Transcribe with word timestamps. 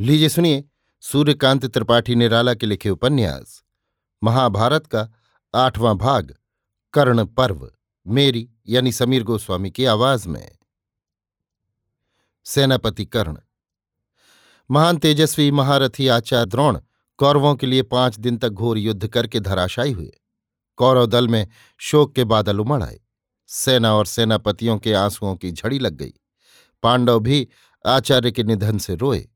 लीजिए 0.00 0.28
सुनिए 0.28 0.64
सूर्यकांत 1.00 1.66
त्रिपाठी 1.66 2.14
निराला 2.14 2.54
के 2.54 2.66
लिखे 2.66 2.90
उपन्यास। 2.90 3.64
महाभारत 4.24 4.86
का 4.86 5.08
आठवां 5.54 5.94
भाग, 5.94 6.36
कर्ण 6.92 7.24
पर्व, 7.24 7.72
मेरी 8.06 8.50
यानी 8.68 8.92
समीर 8.92 9.22
गोस्वामी 9.22 9.70
की 9.70 9.84
आवाज़ 9.84 10.28
में। 10.28 10.58
सेनापति 12.44 13.04
कर्ण। 13.04 13.36
महान 14.70 14.96
तेजस्वी, 14.96 15.50
महारथी, 15.50 16.08
आचार्य 16.08 16.46
द्रोण 16.46 16.80
कौरवों 17.16 17.54
के 17.54 17.66
लिए 17.66 17.82
पाँच 17.82 18.18
दिन 18.18 18.36
तक 18.36 18.48
घोर 18.48 18.78
युद्ध 18.78 19.08
करके 19.08 19.40
धराशायी 19.40 19.92
हुए। 19.92 20.12
कौरव 20.76 21.06
दल 21.06 21.28
में 21.28 21.48
शोक 21.78 22.14
के 22.14 22.24
बादल 22.24 22.60
उमड़ 22.60 22.82
आए। 22.82 23.00
सेना 23.46 23.94
और 23.94 24.06
सेनापतियों 24.06 24.78
के 24.78 24.94
आंसुओं 24.94 25.36
की 25.36 25.52
झड़ी 25.52 25.78
लग 25.78 25.92
गई। 25.92 26.14
पांडव 26.82 27.20
भी 27.20 27.48
आचार्य 27.86 28.32
के 28.32 28.42
निधन 28.42 28.78
से 28.78 28.94
रोए। 28.94 29.28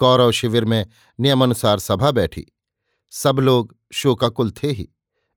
कौरव 0.00 0.30
शिविर 0.30 0.64
में 0.64 0.86
नियमानुसार 1.20 1.78
सभा 1.78 2.10
बैठी। 2.10 2.46
सब 3.10 3.38
लोग 3.38 3.76
शोकाकुल 3.92 4.50
थे 4.50 4.68
ही। 4.68 4.88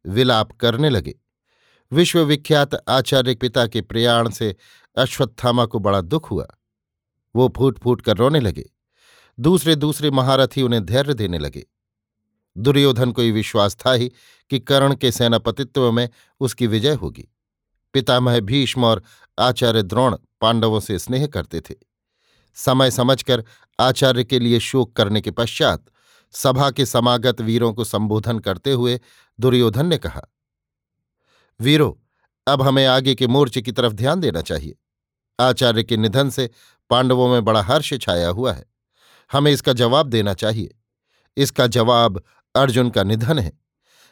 विलाप 0.05 0.51
करने 0.51 0.89
लगे। 0.89 1.15
विश्वविख्यात 1.91 2.89
आचार्य 2.89 3.35
पिता 3.35 3.67
के 3.67 3.81
प्रयाण 3.81 4.29
से 4.29 4.55
अश्वत्थामा 4.97 5.65
को 5.65 5.79
बड़ा 5.79 6.01
दुख 6.01 6.31
हुआ। 6.31 6.47
वो 7.35 7.53
फूट 7.57 7.79
फूट 7.79 8.01
कर 8.01 8.17
रोने 8.17 8.39
लगे। 8.39 8.69
दूसरे 9.39 9.75
दूसरे 9.75 10.11
महारथी 10.11 10.61
उन्हें 10.61 10.85
धैर्य 10.85 11.13
देने 11.13 11.37
लगे। 11.37 11.65
दुर्योधन 12.57 13.11
को 13.11 13.23
ये 13.23 13.31
विश्वास 13.31 13.75
था 13.75 13.93
ही 13.93 14.11
कि 14.49 14.59
कर्ण 14.59 14.95
के 14.95 15.11
सेनापतित्व 15.11 15.91
में 15.91 16.09
उसकी 16.39 16.67
विजय 16.67 16.93
होगी। 16.93 17.27
पितामह 17.93 18.39
भीष्म 18.39 18.85
और 18.85 19.03
आचार्य 19.39 19.83
द्रोण 19.83 20.17
पांडवों 20.41 20.79
से 20.79 20.99
स्नेह 20.99 21.27
करते 21.27 21.61
थे। 21.61 21.92
समय 22.53 22.91
समझकर 22.91 23.43
आचार्य 23.79 24.23
के 24.23 24.39
लिए 24.39 24.59
शोक 24.59 24.95
करने 24.95 25.21
के 25.21 25.31
पश्चात 25.31 25.85
सभा 26.31 26.71
के 26.71 26.85
समागत 26.85 27.41
वीरों 27.41 27.73
को 27.73 27.83
संबोधन 27.83 28.39
करते 28.39 28.71
हुए 28.71 28.99
दुर्योधन 29.39 29.85
ने 29.85 29.97
कहा, 29.97 30.21
वीरो, 31.59 32.01
अब 32.47 32.61
हमें 32.61 32.85
आगे 32.85 33.15
के 33.15 33.27
मोर्चे 33.27 33.61
की 33.61 33.71
तरफ़ 33.71 33.93
ध्यान 33.93 34.19
देना 34.19 34.41
चाहिए। 34.41 34.75
आचार्य 35.39 35.83
के 35.83 35.97
निधन 35.97 36.29
से 36.29 36.49
पांडवों 36.89 37.29
में 37.29 37.45
बड़ा 37.45 37.61
हर्ष 37.61 37.93
छाया 38.01 38.29
हुआ 38.29 38.53
है। 38.53 38.65
हमें 39.31 39.51
इसका 39.51 39.73
जवाब 39.73 40.07
देना 40.07 40.33
चाहिए। 40.33 40.75
इसका 41.37 41.67
जवाब 41.67 42.23
अर्जुन 42.55 42.89
का 42.89 43.03
निधन 43.03 43.39
है। 43.39 43.59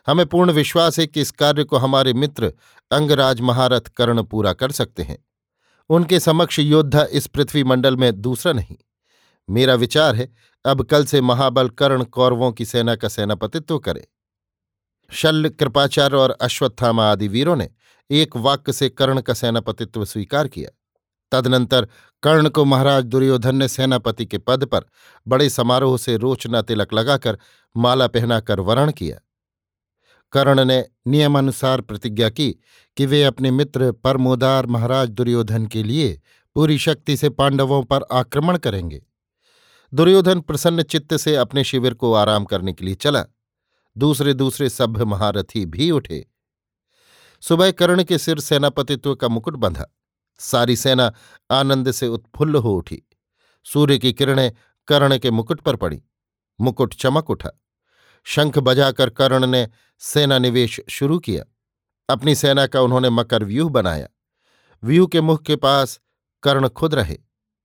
हमें 0.08 0.25
पूर्ण 0.25 0.52
विश्वास 0.52 1.00
है 1.00 1.08
कि 1.08 1.22
इस 1.22 1.31
कार्य 1.31 1.64
को 1.64 1.78
हमारे 1.78 2.14
मित्र 2.14 2.53
अंगराज 2.92 3.42
महारथ 3.42 3.81
कर्ण 3.81 4.23
पूरा 4.23 4.53
कर 4.53 4.72
सकते 4.72 5.03
हैं। 5.03 5.25
उनके 5.92 6.20
समक्ष 6.20 6.59
योद्धा 6.59 7.06
इस 7.11 7.28
पृथ्वी 7.28 7.64
मंडल 7.64 7.97
में 7.97 8.22
दूसरा 8.22 8.53
नहीं। 8.53 8.78
मेरा 9.50 9.75
विचार 9.75 10.16
है, 10.16 10.34
अब 10.66 10.84
कल 10.84 11.06
से 11.06 11.22
महाबल 11.22 11.70
कर्ण 11.70 12.03
कौरवों 12.03 12.52
की 12.52 12.66
सेना 12.66 12.95
का 12.95 13.08
सेनापतित्व 13.08 13.80
करे। 13.80 14.08
शल्य, 15.12 15.50
कृपाचार्य 15.50 16.16
और 16.16 16.31
अश्वत्थामा 16.31 17.12
आदि 17.12 17.28
वीरों 17.28 17.56
ने 17.56 17.69
एक 18.12 18.38
वाक्य 18.38 18.73
से 18.73 18.89
कर्ण 18.89 19.22
का 19.22 19.34
सेनापतित्व 19.34 20.06
स्वीकार 20.06 20.47
किया। 20.47 20.69
तदनंतर 21.31 21.88
कर्ण 22.23 22.50
को 22.50 22.66
महाराज 22.66 23.03
दुर्योधन 23.03 23.56
ने 23.56 23.67
सेनापति 23.67 24.25
के 24.25 24.38
पद 24.38 24.66
पर 24.66 24.81
बड़े 25.28 25.50
समारोह 25.50 25.97
से 25.97 26.17
रोचना 26.17 26.62
तिलक 26.62 26.94
लगाकर 26.94 27.38
माला 27.78 28.08
पहनाकर 28.08 28.59
वरण 28.59 28.92
किया। 28.92 29.19
कर्ण 30.32 30.66
ने 30.66 30.86
नियमानुसार 31.08 31.82
प्रतिज्ञा 31.82 32.30
की 32.30 32.52
कि 32.98 33.06
वे 33.06 33.24
अपने 33.24 33.52
मित्र 33.52 33.92
परमोदार 33.92 34.66
महाराज 34.66 35.10
दुर्योधन 35.10 35.66
के 35.66 35.84
लिए 35.84 36.22
पूरी 36.56 36.78
शक्ति 36.78 37.18
से 37.18 37.30
पांडवों 37.30 37.84
पर 37.84 38.02
आक्रमण 38.12 38.58
करेंगे। 38.58 39.06
दुर्योधन 39.94 40.40
प्रसन्न 40.40 40.84
चित्त 40.84 41.18
से 41.18 41.36
अपने 41.36 41.64
शिविर 41.64 41.94
को 41.94 42.14
आराम 42.14 42.46
करने 42.46 42.74
के 42.74 42.86
लिए 42.86 42.96
चला। 42.96 43.26
दूसरे 43.98 44.34
दूसरे 44.34 44.70
सभ्य 44.70 45.06
महारथी 45.06 45.66
भी 45.66 45.91
उठे। 45.91 46.25
सुबह 47.41 47.72
कर्ण 47.72 48.03
के 48.03 48.18
सिर 48.18 48.40
सेनापतित्व 48.40 49.16
का 49.16 49.28
मुकुट 49.28 49.56
बंधा। 49.56 49.86
सारी 50.40 50.75
सेना 50.75 51.14
आनंद 51.52 51.91
से 51.91 52.08
उत्फुल्ल 52.08 52.56
हो 52.56 52.75
उठी। 52.75 53.03
सूर्य 53.66 53.97
की 53.97 54.14
किरणें 54.14 54.52
कर्ण 54.88 55.18
के 55.18 55.31
मुकुट 55.31 55.62
पर 55.62 55.75
पड़ी। 55.75 56.03
मुकुट 56.62 56.94
चमक 56.94 57.30
उठा। 57.30 57.50
शंख 58.24 58.59
बजाकर 58.59 59.09
कर्ण 59.09 59.48
ने 59.48 59.70
सेना 60.00 60.38
निवेश 60.40 60.82
शुरू 60.90 61.20
किया। 61.20 61.44
अपनी 62.09 62.36
सेना 62.36 62.68
का 62.68 62.82
उन्होंने 62.82 63.09
मकर 63.09 63.44
व्यूह 63.44 63.70
बनाया। 63.70 64.08
व्यूह 64.84 65.08
के 65.08 65.22
मुख 65.22 65.44
के 65.44 65.56
पास 65.56 66.00
कर्ण 66.44 66.68
खुद 66.70 66.96
रहे। 66.96 67.18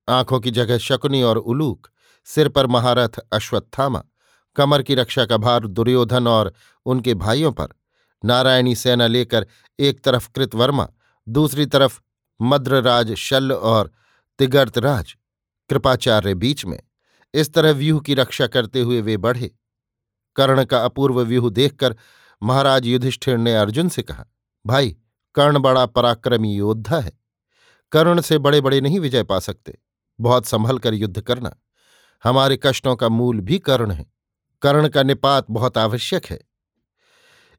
आँखों 0.09 0.41
की 0.41 0.51
जगह 0.51 0.79
शकुनी 0.79 1.23
और 1.23 1.37
उलूक, 1.37 1.89
सिर 2.25 2.49
पर 2.49 2.67
महारथ 2.67 3.19
अश्वत्थामा, 3.33 4.05
कमर 4.57 4.83
की 4.83 4.95
रक्षा 4.95 5.25
का 5.27 5.37
भार 5.37 5.67
दुर्योधन 5.67 6.29
और 6.29 6.55
उनके 6.87 7.15
भाइयों 7.15 7.53
पर। 7.53 7.69
नारायणी 8.25 8.75
सेना 8.75 9.07
लेकर 9.07 9.47
एक 9.81 10.01
तरफ़ 10.01 10.31
कृतवर्मा, 10.35 10.89
दूसरी 11.29 11.67
तरफ़ 11.67 12.01
मद्रराज 12.43 13.15
शल्य 13.15 13.55
और 13.55 13.93
तिगर्तराज 14.39 15.17
कृपाचार्य 15.71 16.35
बीच 16.35 16.65
में। 16.65 16.83
इस 17.35 17.55
तरह 17.55 17.71
व्यूह 17.71 18.01
की 18.01 18.15
रक्षा 18.15 18.47
करते 18.47 18.81
हुए 18.81 19.01
वे 19.01 19.17
बढ़े। 19.17 19.55
कर्ण 20.37 20.65
का 20.65 20.85
अपूर्व 20.85 21.21
व्यूह 21.21 21.51
देखकर 21.51 21.97
महाराज 22.43 22.87
युधिष्ठिर 22.87 23.37
ने 23.37 23.57
अर्जुन 23.57 23.89
से 23.89 24.03
कहा, 24.03 24.25
भाई, 24.67 24.97
कर्ण 25.35 25.59
बड़ा 25.59 25.87
पराक्रमी 25.87 26.55
योद्धा 26.55 27.01
है। 27.01 27.13
कर्ण 27.93 28.21
से 28.21 28.39
बड़े 28.39 28.61
बड़े 28.61 28.81
नहीं 28.81 29.01
विजय 29.01 29.23
पा 29.23 29.39
सकते। 29.39 29.79
बहुत 30.21 30.47
संभल 30.47 30.79
कर 30.79 30.95
युद्ध 30.95 31.21
करना। 31.21 31.57
हमारे 32.25 32.59
कष्टों 32.63 32.97
का 32.97 33.09
मूल 33.09 33.41
भी 33.41 33.59
कर्ण 33.59 33.91
है। 33.91 34.07
कर्ण 34.63 34.89
का 34.89 35.03
निपात 35.03 35.47
बहुत 35.51 35.79
आवश्यक 35.79 36.27
है। 36.27 36.41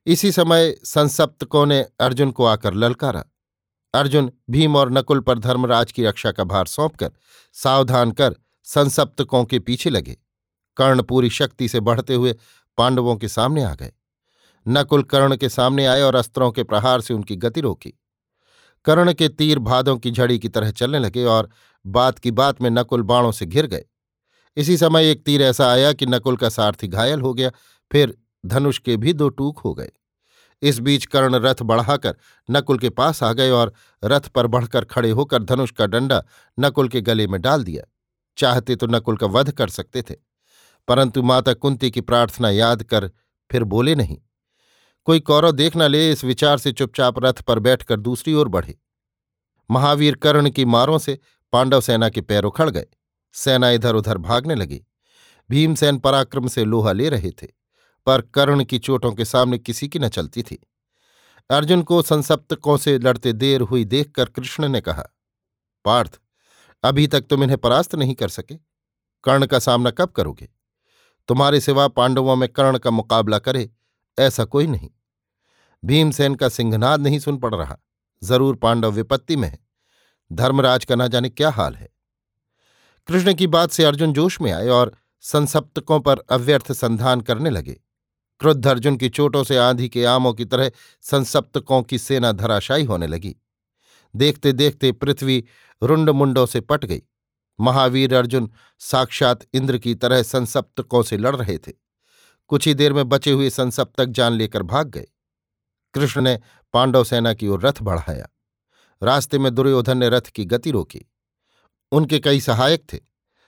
इसी 0.05 0.31
समय 0.31 0.75
संसप्तकों 0.83 1.65
ने 1.65 1.85
अर्जुन 1.99 2.31
को 2.31 2.45
आकर 2.45 2.73
ललकारा। 2.73 3.23
अर्जुन 3.93 4.31
भीम 4.49 4.75
और 4.75 4.91
नकुल 4.91 5.19
पर 5.19 5.39
धर्मराज 5.39 5.91
की 5.91 6.03
रक्षा 6.03 6.31
का 6.31 6.43
भार 6.43 6.65
सौंपकर 6.65 7.11
सावधान 7.53 8.11
कर 8.11 8.35
संसप्तकों 8.63 9.45
के 9.45 9.59
पीछे 9.59 9.89
लगे। 9.89 10.17
कर्ण 10.77 11.01
पूरी 11.01 11.29
शक्ति 11.29 11.67
से 11.67 11.79
बढ़ते 11.79 12.13
हुए 12.13 12.35
पांडवों 12.77 13.15
के 13.15 13.27
सामने 13.27 13.63
आ 13.63 13.73
गए। 13.75 13.91
नकुल 14.67 15.03
कर्ण 15.03 15.35
के 15.35 15.49
सामने 15.49 15.85
आए 15.85 16.01
और 16.01 16.15
अस्त्रों 16.15 16.51
के 16.51 16.63
प्रहार 16.63 17.01
से 17.01 17.13
उनकी 17.13 17.35
गति 17.35 17.61
रोकी। 17.61 17.93
कर्ण 18.85 19.13
के 19.13 19.29
तीर 19.29 19.59
भादों 19.59 19.97
की 19.97 20.11
झड़ी 20.11 20.39
की 20.39 20.49
तरह 20.49 20.71
चलने 20.71 20.99
लगे 20.99 21.23
और 21.25 21.49
बात 21.85 22.19
की 22.19 22.31
बात 22.31 22.61
में 22.61 22.69
नकुल 22.69 23.01
बाणों 23.01 23.31
से 23.31 23.45
घिर 23.45 23.65
गए। 23.65 23.85
इसी 24.57 24.77
समय 24.77 25.11
एक 25.11 25.23
तीर 25.25 25.41
ऐसा 25.41 25.71
आया 25.71 25.93
कि 25.93 26.05
नकुल 26.05 26.37
का 26.37 26.49
सारथी 26.49 26.87
घायल 26.87 27.21
हो 27.21 27.33
गया, 27.33 27.51
फिर 27.91 28.17
धनुष 28.45 28.79
के 28.79 28.97
भी 28.97 29.13
दो 29.13 29.29
टूक 29.29 29.59
हो 29.59 29.73
गए। 29.73 29.91
इस 30.61 30.79
बीच 30.79 31.05
कर्ण 31.05 31.35
रथ 31.35 31.61
बढ़ाकर 31.61 32.15
नकुल 32.49 32.77
के 32.77 32.89
पास 32.89 33.23
आ 33.23 33.33
गए 33.33 33.49
और 33.49 33.73
रथ 34.03 34.27
पर 34.27 34.47
बढ़कर 34.47 34.85
खड़े 34.85 35.09
होकर 35.09 35.43
धनुष 35.43 35.71
का 35.71 35.85
डंडा 35.85 36.23
नकुल 36.59 36.87
के 36.87 37.01
गले 37.01 37.27
में 37.27 37.41
डाल 37.41 37.63
दिया। 37.63 37.83
चाहते 38.37 38.75
तो 38.75 38.87
नकुल 38.87 39.17
का 39.17 39.27
वध 39.27 39.51
कर 39.51 39.69
सकते 39.69 40.01
थे। 40.01 40.15
परंतु 40.87 41.23
माता 41.23 41.53
कुंती 41.53 41.91
की 41.91 42.01
प्रार्थना 42.01 42.49
याद 42.49 42.83
कर 42.83 43.11
फिर 43.51 43.63
बोले 43.63 43.95
नहीं। 43.95 44.17
कोई 45.07 45.19
कौरव 45.19 45.51
देख 45.51 45.75
न 45.77 45.81
ले 45.81 46.11
इस 46.11 46.23
विचार 46.23 46.57
से 46.57 46.71
चुपचाप 46.71 47.19
रथ 47.19 47.41
पर 47.41 47.59
बैठकर 47.59 47.99
दूसरी 47.99 48.33
ओर 48.33 48.47
बढ़े। 48.47 48.77
महावीर 49.69 50.15
कर्ण 50.15 50.49
की 50.49 50.65
मारों 50.65 50.97
से 50.97 51.19
पांडव 51.53 51.81
सेना 51.81 52.09
के 52.09 52.21
पैर 52.21 52.43
उखड़ 52.43 52.69
गए। 52.69 52.85
सेना 53.33 53.69
इधर 53.69 53.95
उधर 53.95 54.17
भागने 54.17 54.55
लगी। 54.55 54.85
भीमसेन 55.49 55.97
पराक्रम 55.97 56.47
से 56.47 56.65
लोहा 56.65 56.91
ले 56.91 57.09
रहे 57.09 57.31
थे, 57.31 57.47
पर 58.07 58.21
कर्ण 58.21 58.63
की 58.63 58.79
चोटों 58.79 59.11
के 59.13 59.25
सामने 59.25 59.57
किसी 59.57 59.87
की 59.87 59.99
न 59.99 60.09
चलती 60.09 60.43
थी। 60.43 60.59
अर्जुन 61.49 61.81
को 61.83 62.01
संसप्तकों 62.01 62.77
से 62.77 62.97
लड़ते 62.99 63.33
देर 63.33 63.61
हुई 63.61 63.85
देखकर 63.85 64.25
कृष्ण 64.25 64.67
ने 64.67 64.81
कहा, 64.81 65.03
पार्थ, 65.85 66.19
अभी 66.83 67.07
तक 67.07 67.21
तुम 67.21 67.43
इन्हें 67.43 67.57
परास्त 67.57 67.95
नहीं 67.95 68.15
कर 68.15 68.27
सके। 68.27 68.55
कर्ण 69.23 69.45
का 69.45 69.59
सामना 69.59 69.91
कब 69.91 70.09
करोगे? 70.09 70.49
तुम्हारे 71.27 71.59
सिवा 71.59 71.87
पांडवों 71.87 72.35
में 72.35 72.49
कर्ण 72.49 72.77
का 72.77 72.91
मुकाबला 72.91 73.39
करे, 73.39 73.69
ऐसा 74.17 74.45
कोई 74.45 74.67
नहीं। 74.67 74.89
भीमसेन 75.83 76.35
का 76.35 76.49
सिंहनाद 76.49 77.01
नहीं 77.01 77.19
सुन 77.19 77.37
पड़ 77.37 77.55
रहा। 77.55 77.77
ज़रूर 78.21 78.55
पांडव 78.55 78.91
विपत्ति 78.91 79.35
में 79.35 79.47
है। 79.47 79.59
धर्मराज 80.31 80.85
का 80.85 80.95
ना 80.95 81.07
जाने 81.07 81.29
क्या 81.29 81.49
हाल 81.49 81.75
है। 81.75 81.89
कृष्ण 83.07 83.33
की 83.33 83.47
बात 83.47 83.71
से 83.71 83.83
अर्जुन 83.83 84.13
जोश 84.13 84.41
में 84.41 84.51
आए 84.51 84.67
और 84.67 84.95
संसप्तकों 85.21 85.99
पर 85.99 86.19
अव्यर्थ 86.29 86.71
संधान 86.71 87.21
करने 87.21 87.49
लगे। 87.49 87.79
क्रुद्ध 88.39 88.67
अर्जुन 88.67 88.97
की 88.97 89.09
चोटों 89.09 89.43
से 89.43 89.57
आंधी 89.57 89.89
के 89.89 90.05
आमों 90.05 90.33
की 90.33 90.45
तरह 90.45 90.71
संसप्तकों 91.01 91.81
की 91.83 91.97
सेना 91.97 92.31
धराशायी 92.31 92.83
होने 92.83 93.07
लगी। 93.07 93.35
देखते 94.15 94.53
देखते 94.53 94.91
पृथ्वी 94.91 95.43
रुंड 95.81 96.09
मुंडों 96.09 96.45
से 96.45 96.61
पट 96.61 96.85
गई। 96.85 97.01
महावीर 97.59 98.15
अर्जुन 98.15 98.51
साक्षात 98.79 99.39
इंद्र 99.53 99.77
की 99.77 99.95
तरह 99.95 100.23
संसप्तकों 100.23 101.03
से 101.03 101.17
लड़ 101.17 101.35
रहे 101.35 101.57
थे। 101.57 101.71
कुछ 102.47 102.67
ही 102.67 102.73
देर 102.73 102.93
में 102.93 103.09
बचे 103.09 103.31
हुए 103.31 103.49
संसप्तक 103.49 104.05
जान 104.05 104.33
लेकर 104.33 104.63
भाग 104.63 104.87
गए। 104.87 105.07
कृष्ण 105.93 106.21
ने 106.21 106.39
पांडव 106.73 107.03
सेना 107.03 107.33
की 107.33 107.47
ओर 107.47 107.61
रथ 107.61 107.81
बढ़ाया। 107.81 108.27
रास्ते 109.03 109.39
में 109.39 109.55
दुर्योधन 109.55 109.97
ने 109.97 110.09
रथ 110.09 110.21
की 110.21 110.45
गति 110.45 110.71
रोकी। 110.71 111.05
उनके 111.91 112.19
कई 112.19 112.39
सहायक 112.39 112.93
थे। 112.93 112.99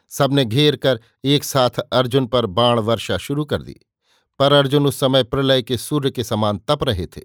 सबने 0.10 0.46
घेर 0.46 0.76
कर 0.76 1.00
एक 1.24 1.44
साथ 1.44 1.70
अर्जुन 1.70 2.28
पर 2.28 2.46
बाण 2.46 2.80
वर्षा 2.80 3.18
शुरू 3.18 3.46
कर 3.46 3.62
दी। 3.62 3.80
पर 4.40 4.54
अर्जुन 4.54 4.86
उस 4.86 5.00
समय 5.00 5.24
प्रलय 5.24 5.62
के 5.62 5.78
सूर्य 5.78 6.12
के 6.12 6.24
समान 6.24 6.58
तप 6.68 6.84
रहे 6.84 7.06
थे। 7.06 7.22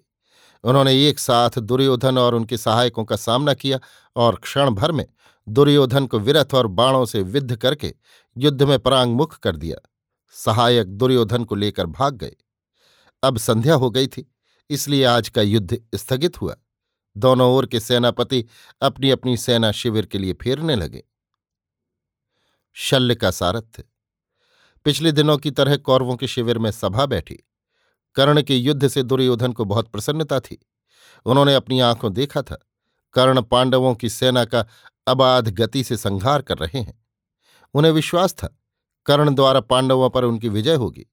उन्होंने 0.65 1.09
एक 1.09 1.19
साथ 1.19 1.51
दुर्योधन 1.59 2.19
और 2.19 2.35
उनके 2.35 2.57
सहायकों 2.57 3.05
का 3.05 3.17
सामना 3.17 3.55
किया 3.55 3.81
और 4.17 4.37
क्षण 4.37 4.71
भर 4.71 4.93
में 4.93 5.07
दुर्योधन 5.49 6.07
को 6.07 6.19
विरथ 6.19 6.55
और 6.55 6.67
बाणों 6.67 7.05
से 7.05 7.23
विद्ध 7.23 7.57
करके 7.57 7.95
युद्ध 8.37 8.63
में 8.63 8.79
परांगमुख 8.79 9.39
कर 9.39 9.57
दिया। 9.57 9.91
सहायक 10.31 10.87
दुर्योधन 10.87 11.45
को 11.45 11.55
लेकर 11.55 11.87
भाग 11.87 12.15
गए। 12.15 12.37
अब 13.23 13.39
संध्या 13.39 13.75
हो 13.75 13.91
गई 13.91 14.07
थी, 14.07 14.35
इसलिए 14.71 15.05
आज 15.05 15.29
का 15.29 15.43
युद्ध 15.43 15.83
स्थगित 15.95 16.41
हुआ। 16.41 16.57
दोनों 17.17 17.55
ओर 17.55 17.67
के 17.67 17.81
सेनापति 17.81 18.45
अपनी 18.83 19.11
अपनी 19.11 19.37
सेना 19.37 19.73
शिविर 19.73 20.07
के 20.07 20.19
लिए 20.19 20.33
फेरने 20.33 20.77
लगे। 20.77 21.05
शल्य 22.73 23.15
का 23.15 23.31
सारथ्य। 23.31 23.85
पिछले 24.85 25.13
दिनों 25.13 25.39
की 25.39 25.51
तरह 25.51 25.77
कौरवों 25.77 26.17
के 26.17 26.29
शिविर 26.29 26.59
में 26.59 26.71
सभा 26.71 27.07
बैठी। 27.07 27.39
कर्ण 28.15 28.43
के 28.43 28.57
युद्ध 28.57 28.89
से 28.89 29.03
दुर्योधन 29.03 29.53
को 29.53 29.65
बहुत 29.65 29.89
प्रसन्नता 29.89 30.41
थी। 30.41 30.67
उन्होंने 31.25 31.55
अपनी 31.55 31.81
आँखों 31.81 32.13
देखा 32.13 32.43
था। 32.43 32.67
कर्ण 33.13 33.43
पांडवों 33.43 33.95
की 33.95 34.09
सेना 34.09 34.45
का 34.45 34.67
अबाध 35.07 35.49
गति 35.49 35.85
से 35.85 35.97
संहार 35.97 36.43
कर 36.43 36.59
रहे 36.59 36.79
हैं। 36.79 37.05
उन्हें 37.75 37.93
विश्वास 37.93 38.35
था, 38.35 38.59
कर्ण 39.07 39.35
द्वारा 39.35 39.61
पांडवों 39.61 40.11
पर 40.11 40.25
उनकी 40.25 40.49
विजय 40.49 40.75
होगी। 40.75 41.07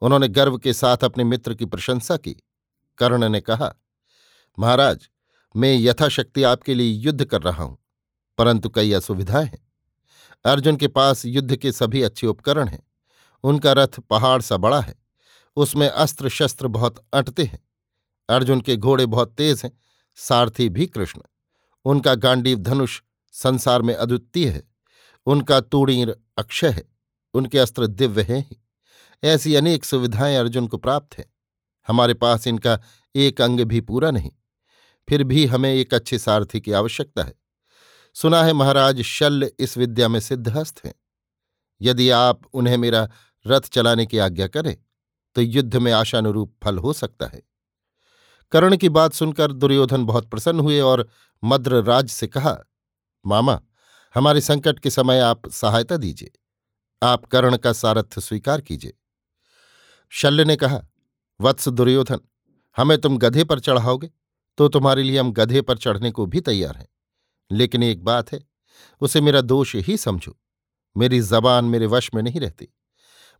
उन्होंने 0.00 0.28
गर्व 0.28 0.58
के 0.58 0.72
साथ 0.72 0.96
अपने 0.96 1.24
मित्र 1.24 1.54
की 1.54 1.64
प्रशंसा 1.64 2.16
की। 2.16 2.36
कर्ण 2.98 3.28
ने 3.28 3.40
कहा, 3.40 3.74
महाराज, 4.58 5.08
मैं 5.56 5.76
यथाशक्ति 5.76 6.42
आपके 6.42 6.74
लिए 6.74 6.92
युद्ध 6.92 7.24
कर 7.24 7.42
रहा 7.42 7.64
हूँ, 7.64 7.78
परंतु 8.38 8.68
कई 8.68 8.92
असुविधाएँ 8.92 9.46
हैं। 9.46 9.66
अर्जुन 10.44 10.76
के 10.76 10.88
पास 10.88 11.24
युद्ध 11.26 11.56
के 11.56 11.72
सभी 11.72 12.02
अच्छे 12.02 12.26
उपकरण 12.26 12.68
हैं। 12.68 12.82
उनका 13.44 13.72
रथ 13.72 14.00
पहाड़ 14.00 14.42
सा 14.42 14.56
बड़ा 14.56 14.80
है। 14.80 14.94
उसमें 15.56 15.88
अस्त्र 15.88 16.28
शस्त्र 16.28 16.66
बहुत 16.66 17.04
अटते 17.12 17.44
हैं। 17.44 17.68
अर्जुन 18.28 18.60
के 18.60 18.76
घोड़े 18.76 19.06
बहुत 19.06 19.34
तेज 19.34 19.62
हैं। 19.64 19.72
सारथी 20.16 20.68
भी 20.68 20.86
कृष्ण। 20.86 21.20
उनका 21.84 22.14
गांडीव 22.14 22.58
धनुष 22.58 23.02
संसार 23.36 23.82
में 23.82 23.94
अद्वितीय 23.94 24.48
है। 24.48 24.62
उनका 25.26 25.60
तूणीर 25.60 26.16
अक्षय 26.38 26.68
है। 26.68 26.84
उनके 27.34 27.58
अस्त्र 27.58 27.86
दिव्य 27.86 28.22
हैं 28.22 28.38
ही। 28.38 28.62
ऐसी 29.24 29.54
अनेक 29.54 29.84
सुविधाएँ 29.84 30.36
अर्जुन 30.36 30.66
को 30.66 30.76
प्राप्त 30.76 31.18
हैं। 31.18 31.24
हमारे 31.88 32.14
पास 32.14 32.46
इनका 32.46 32.80
एक 33.16 33.40
अंग 33.40 33.60
भी 33.60 33.80
पूरा 33.80 34.10
नहीं। 34.10 34.30
फिर 35.08 35.24
भी 35.24 35.46
हमें 35.46 35.74
एक 35.74 35.94
अच्छे 35.94 36.18
सारथी 36.18 36.60
की 36.60 36.72
आवश्यकता 36.72 37.22
है। 37.22 37.34
सुना 38.14 38.42
है 38.44 38.52
महाराज, 38.52 39.02
शल्य 39.02 39.52
इस 39.58 39.78
विद्या 39.78 40.08
में 40.08 40.20
सिद्धहस्त 40.20 40.84
हैं। 40.84 40.94
यदि 41.82 42.10
आप 42.10 42.40
उन्हें 42.52 42.76
मेरा 42.76 43.08
रथ 43.46 43.60
चलाने 43.60 44.06
की 44.06 44.18
आज्ञा 44.18 44.46
करें 44.46 44.76
तो 45.34 45.42
युद्ध 45.42 45.76
में 45.76 45.92
आशानुरूप 45.92 46.56
फल 46.64 46.78
हो 46.78 46.92
सकता 46.92 47.26
है। 47.26 47.42
कर्ण 48.52 48.76
की 48.76 48.88
बात 48.88 49.12
सुनकर 49.12 49.52
दुर्योधन 49.52 50.04
बहुत 50.04 50.30
प्रसन्न 50.30 50.60
हुए 50.60 50.80
और 50.80 51.08
मद्र 51.44 51.82
राज 51.82 52.08
से 52.08 52.26
कहा 52.26 52.58
मामा, 53.26 53.60
हमारे 54.14 54.40
संकट 54.40 54.78
के 54.78 54.90
समय 54.90 55.20
आप 55.20 55.48
सहायता 55.48 55.96
दीजिए। 55.96 56.30
आप 57.02 57.24
कर्ण 57.24 57.56
का 57.56 57.72
सारथ्य 57.72 58.20
स्वीकार 58.20 58.60
कीजिए। 58.60 58.92
शल्य 60.10 60.44
ने 60.44 60.56
कहा, 60.56 60.82
वत्स 61.40 61.68
दुर्योधन, 61.68 62.18
हमें 62.76 62.98
तुम 62.98 63.18
गधे 63.18 63.44
पर 63.44 63.60
चढ़ाओगे 63.60 64.10
तो 64.58 64.68
तुम्हारे 64.68 65.02
लिए 65.02 65.18
हम 65.18 65.32
गधे 65.32 65.60
पर 65.60 65.78
चढ़ने 65.78 66.10
को 66.10 66.26
भी 66.26 66.40
तैयार 66.40 66.76
हैं। 66.76 66.88
लेकिन 67.52 67.82
एक 67.82 68.04
बात 68.04 68.32
है, 68.32 68.44
उसे 69.00 69.20
मेरा 69.20 69.40
दोष 69.40 69.76
ही 69.76 69.96
समझो। 69.96 70.38
मेरी 70.96 71.20
जबान 71.20 71.64
मेरे 71.64 71.86
वश 71.86 72.10
में 72.14 72.22
नहीं 72.22 72.40
रहती। 72.40 72.68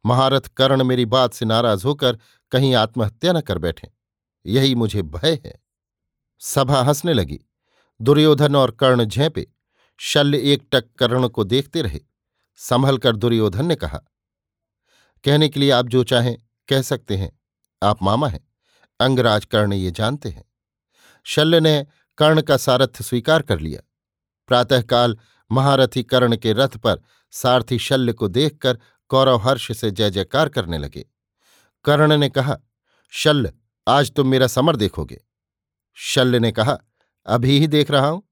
महारथ 0.06 0.41
कर्ण 0.41 0.85
मेरी 0.85 1.05
बात 1.05 1.33
से 1.33 1.44
नाराज़ 1.44 1.85
होकर 1.85 2.19
कहीं 2.50 2.75
आत्महत्या 2.75 3.33
न 3.33 3.41
कर 3.41 3.59
बैठे। 3.59 3.91
यही 4.47 4.75
मुझे 4.75 5.03
भय 5.03 5.43
है। 5.47 5.62
सभा 6.41 6.83
हंसने 6.83 7.12
लगी। 7.12 7.41
दुर्योधन 8.00 8.56
और 8.56 8.71
कर्ण 8.71 9.05
झेपे। 9.05 9.56
शल्य 10.00 10.38
एक 10.52 10.66
टक 10.72 10.84
कर्ण 10.98 11.28
को 11.28 11.44
देखते 11.44 11.82
रहे। 11.82 12.00
संभल 12.60 12.98
कर 12.98 13.16
दुर्योधन 13.16 13.66
ने 13.66 13.75
कहा, 13.75 13.98
कहने 15.25 15.48
के 15.48 15.60
लिए 15.60 15.70
आप 15.70 15.87
जो 15.87 16.02
चाहें, 16.04 16.37
कह 16.69 16.82
सकते 16.82 17.16
हैं। 17.16 17.31
आप 17.82 18.02
मामा 18.02 18.28
हैं, 18.28 18.40
अंगराज 19.00 19.44
कर्ण 19.44 19.72
ये 19.72 19.90
जानते 19.90 20.28
हैं। 20.28 20.44
शल्य 21.26 21.60
ने 21.60 21.87
कर्ण 22.19 22.43
का 22.43 22.56
सारथ्य 22.56 23.04
स्वीकार 23.04 23.43
कर 23.43 23.60
लिया। 23.60 23.81
प्रातःकाल 24.48 25.19
महारथी 25.50 26.02
कर्ण 26.02 26.37
के 26.37 26.52
रथ 26.52 26.76
पर 26.76 27.00
सारथी 27.32 27.78
शल्य 27.78 28.12
को 28.12 28.28
देखकर 28.28 28.78
कौरव 29.10 29.37
हर्ष 29.38 29.70
से 29.72 29.90
जय 29.90 30.10
जयकार 30.10 30.49
करने 30.49 30.78
लगे। 30.78 31.04
कर्ण 31.84 32.16
ने 32.16 32.28
कहा, 32.28 32.56
शल्य, 33.12 33.52
आज 33.87 34.10
तुम 34.10 34.28
मेरा 34.28 34.46
समर 34.46 34.76
देखोगे। 34.76 35.20
शल्य 35.94 36.38
ने 36.38 36.52
कहा, 36.52 36.78
अभी 37.26 37.58
ही 37.58 37.66
देख 37.66 37.90
रहा 37.90 38.06
हूँ। 38.06 38.25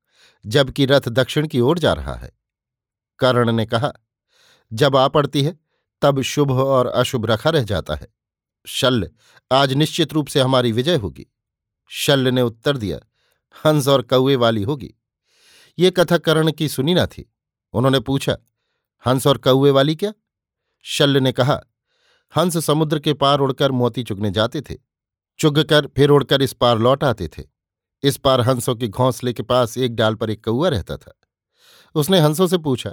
जबकि 0.46 0.87
रथ 0.87 1.08
दक्षिण 1.08 1.46
की 1.46 1.61
ओर 1.61 1.79
जा 1.79 1.93
रहा 1.93 2.14
है। 2.14 2.32
कर्ण 3.19 3.52
ने 3.52 3.67
कहा, 3.67 3.93
जब 4.73 4.96
आ 4.96 5.08
पड़ती 5.08 5.43
है, 5.43 5.58
तब 6.02 6.20
शुभ 6.20 6.50
और 6.50 6.87
अशुभ 6.87 7.26
रखा 7.26 7.50
रह 7.50 7.62
जाता 7.62 7.94
है। 7.94 8.14
शल्य 8.67 9.11
आज 9.52 9.73
निश्चित 9.73 10.12
रूप 10.12 10.26
से 10.26 10.41
हमारी 10.41 10.73
विजय 10.73 10.96
होगी। 10.96 11.26
शल्य 11.88 12.31
ने 12.31 12.43
उत्तर 12.43 12.76
दिया, 12.76 12.99
हंस 13.67 13.88
और 13.88 14.02
कौए 14.02 14.37
वाली 14.37 14.62
होगी। 14.62 14.94
ये 15.79 15.91
कथा 15.91 16.19
कर्ण 16.19 16.52
की 16.52 16.69
सुनी 16.69 16.94
ना 16.94 17.06
थी। 17.06 17.35
उन्होंने 17.73 18.00
पूछा, 18.00 18.37
हंस 19.06 19.26
और 19.26 19.38
कौए 19.38 19.70
वाली 19.70 19.96
क्या? 19.96 20.12
शल्य 20.82 21.20
ने 21.20 21.32
कहा, 21.32 21.61
हंस 22.37 22.64
समुद्र 22.64 22.99
के 22.99 23.14
पार 23.14 23.38
उड़कर 23.38 23.73
मोती 23.73 24.02
चुगने 24.02 24.31
जाते 24.31 24.61
थे। 24.61 24.75
चुग 25.38 25.58
कर 25.58 25.87
फिर 25.87 26.11
उड़कर 26.11 26.43
इस 26.43 26.52
पार 26.52 26.79
लौट 26.79 27.05
आते 27.05 27.29
थे। 27.29 27.54
इस 28.05 28.17
पार 28.17 28.41
हंसों 28.41 28.75
के 28.75 28.89
घोंसले 28.89 29.33
के 29.33 29.43
पास 29.43 29.79
एक 29.79 29.97
डाल 29.97 30.15
पर 30.15 30.31
एक 30.31 30.45
कौआ 30.45 30.69
रहता 30.69 30.97
था। 30.97 31.15
उसने 31.95 32.21
हंसों 32.21 32.47
से 32.47 32.59
पूछा, 32.59 32.93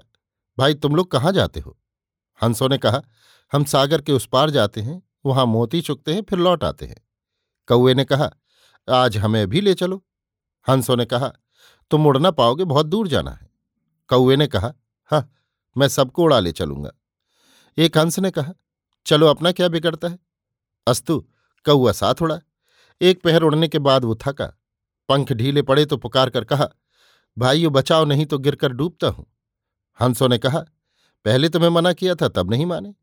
भाई, 0.58 0.74
तुम 0.74 0.96
लोग 0.96 1.12
कहाँ 1.12 1.32
जाते 1.32 1.60
हो? 1.60 1.80
हंसों 2.44 2.70
ने 2.70 2.78
कहा, 2.78 3.02
हम 3.54 3.64
सागर 3.64 4.02
के 4.02 4.12
उस 4.12 4.26
पार 4.26 4.50
जाते 4.50 4.82
हैं, 4.82 5.04
वहाँ 5.26 5.46
मोती 5.46 5.82
चुकते 5.82 6.14
हैं, 6.14 6.22
फिर 6.22 6.40
लौट 6.40 6.64
आते 6.64 6.86
हैं। 6.86 7.08
कौए 7.68 7.94
ने 7.94 8.06
कहा, 8.06 8.32
आज 8.90 9.18
हमें 9.18 9.48
भी 9.48 9.62
ले 9.62 9.74
चलो। 9.74 10.06
हंसों 10.70 10.98
ने 10.98 11.06
कहा, 11.06 11.34
तुम 11.92 12.08
उड़ 12.08 12.18
ना 12.18 12.32
पाओगे, 12.32 12.64
बहुत 12.64 12.86
दूर 12.86 13.08
जाना 13.08 13.32
है। 13.32 13.52
कौए 14.10 14.36
ने 14.36 14.48
कहा 14.48 14.74
हाँ 15.06 15.34
मैं 15.78 15.88
सबको 15.88 16.24
उड़ा 16.24 16.40
ले 16.40 16.52
चलूँगा। 16.52 16.92
एक 17.78 17.98
हंस 17.98 18.20
ने 18.20 18.32
कहा, 18.32 18.54
चलो, 19.06 19.28
अपना 19.28 19.52
क्या 19.52 19.68
बिगड़ता 19.68 20.08
है? 20.08 20.20
अस्तु 20.88 21.28
कौआ 21.66 21.92
साथ 21.92 22.22
उड़ा। 22.22 22.40
एक 23.02 23.24
पहर 23.24 23.42
उड़ने 23.42 23.68
के 23.68 23.80
बाद 23.80 24.06
वो 24.06 24.16
थका। 24.16 24.61
पंख 25.12 25.32
ढीले 25.34 25.62
पड़े 25.62 25.86
तो 25.86 25.98
पुकार 25.98 26.30
कर 26.30 26.44
कहा, 26.44 26.68
भाइयों, 27.38 27.74
बचाओ, 27.74 28.06
नहीं 28.06 28.26
तो 28.26 28.38
गिरकर 28.38 28.72
डूबता 28.72 29.08
हूँ। 29.08 29.26
हंसों 30.02 30.30
ने 30.30 30.38
कहा, 30.38 30.60
पहले 31.26 31.50
तुम्हें 31.50 31.70
मना 31.70 31.94
किया 31.94 32.16
था, 32.16 32.28
तब 32.28 32.52
नहीं 32.52 32.66
माने। 32.66 32.94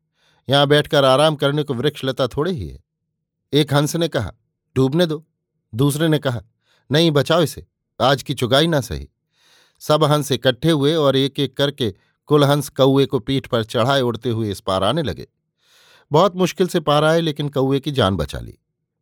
यहाँ 0.49 0.67
बैठकर 0.67 1.05
आराम 1.05 1.35
करने 1.35 1.63
को 1.63 1.73
वृक्षलता 1.73 2.27
थोड़े 2.27 2.51
ही 2.51 2.67
है। 2.67 2.83
एक 3.53 3.73
हंस 3.73 3.95
ने 3.95 4.07
कहा, 4.07 4.33
डूबने 4.75 5.05
दो। 5.05 5.25
दूसरे 5.75 6.07
ने 6.07 6.19
कहा, 6.19 6.41
नहीं, 6.91 7.11
बचाओ 7.11 7.41
इसे, 7.41 7.67
आज 8.01 8.23
की 8.23 8.33
चुगाई 8.33 8.67
ना 8.67 8.81
सही। 8.81 9.09
सब 9.79 10.03
हंस 10.03 10.31
इकट्ठे 10.31 10.71
हुए 10.71 10.95
और 10.95 11.15
एक 11.15 11.39
एक 11.39 11.57
करके 11.57 11.93
कुलहंस 12.25 12.69
कौए 12.69 13.05
को 13.05 13.19
पीठ 13.19 13.47
पर 13.47 13.63
चढ़ाए 13.63 14.01
उड़ते 14.01 14.29
हुए 14.29 14.51
इस 14.51 14.59
पार 14.59 14.83
आने 14.83 15.03
लगे। 15.03 15.27
बहुत 16.11 16.35
मुश्किल 16.35 16.67
से 16.67 16.79
पार 16.79 17.03
आए, 17.03 17.21
लेकिन 17.21 17.49
कौए 17.49 17.79
की 17.79 17.91
जान 17.91 18.15
बचा 18.15 18.39
ली। 18.39 18.57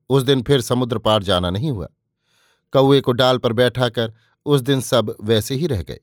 उस 0.10 0.24
दिन 0.24 0.42
फिर 0.42 0.62
समुद्र 0.62 0.98
पार 0.98 1.24
जाना 1.24 1.50
नहीं 1.50 1.72
हुआ। 1.72 1.88
कौए 2.74 3.00
को 3.02 3.12
डाल 3.12 3.38
पर 3.38 3.54
बैठा 3.54 3.90
कर 3.90 4.14
उस 4.46 4.62
दिन 4.62 4.82
सब 4.82 5.16
वैसे 5.22 5.56
ही 5.56 5.68
रह 5.68 5.82
गए। 5.82 6.00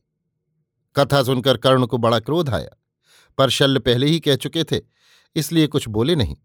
कथा 0.96 1.22
सुनकर 1.22 1.56
कर्ण 1.56 1.86
को 1.86 1.98
बड़ा 1.98 2.18
क्रोध 2.20 2.50
आया, 2.50 2.76
पर 3.38 3.50
शल्य 3.50 3.80
पहले 3.80 4.06
ही 4.06 4.20
कह 4.20 4.36
चुके 4.36 4.64
थे, 4.64 4.80
इसलिए 5.36 5.66
कुछ 5.66 5.88
बोले 5.88 6.14
नहीं। 6.16 6.36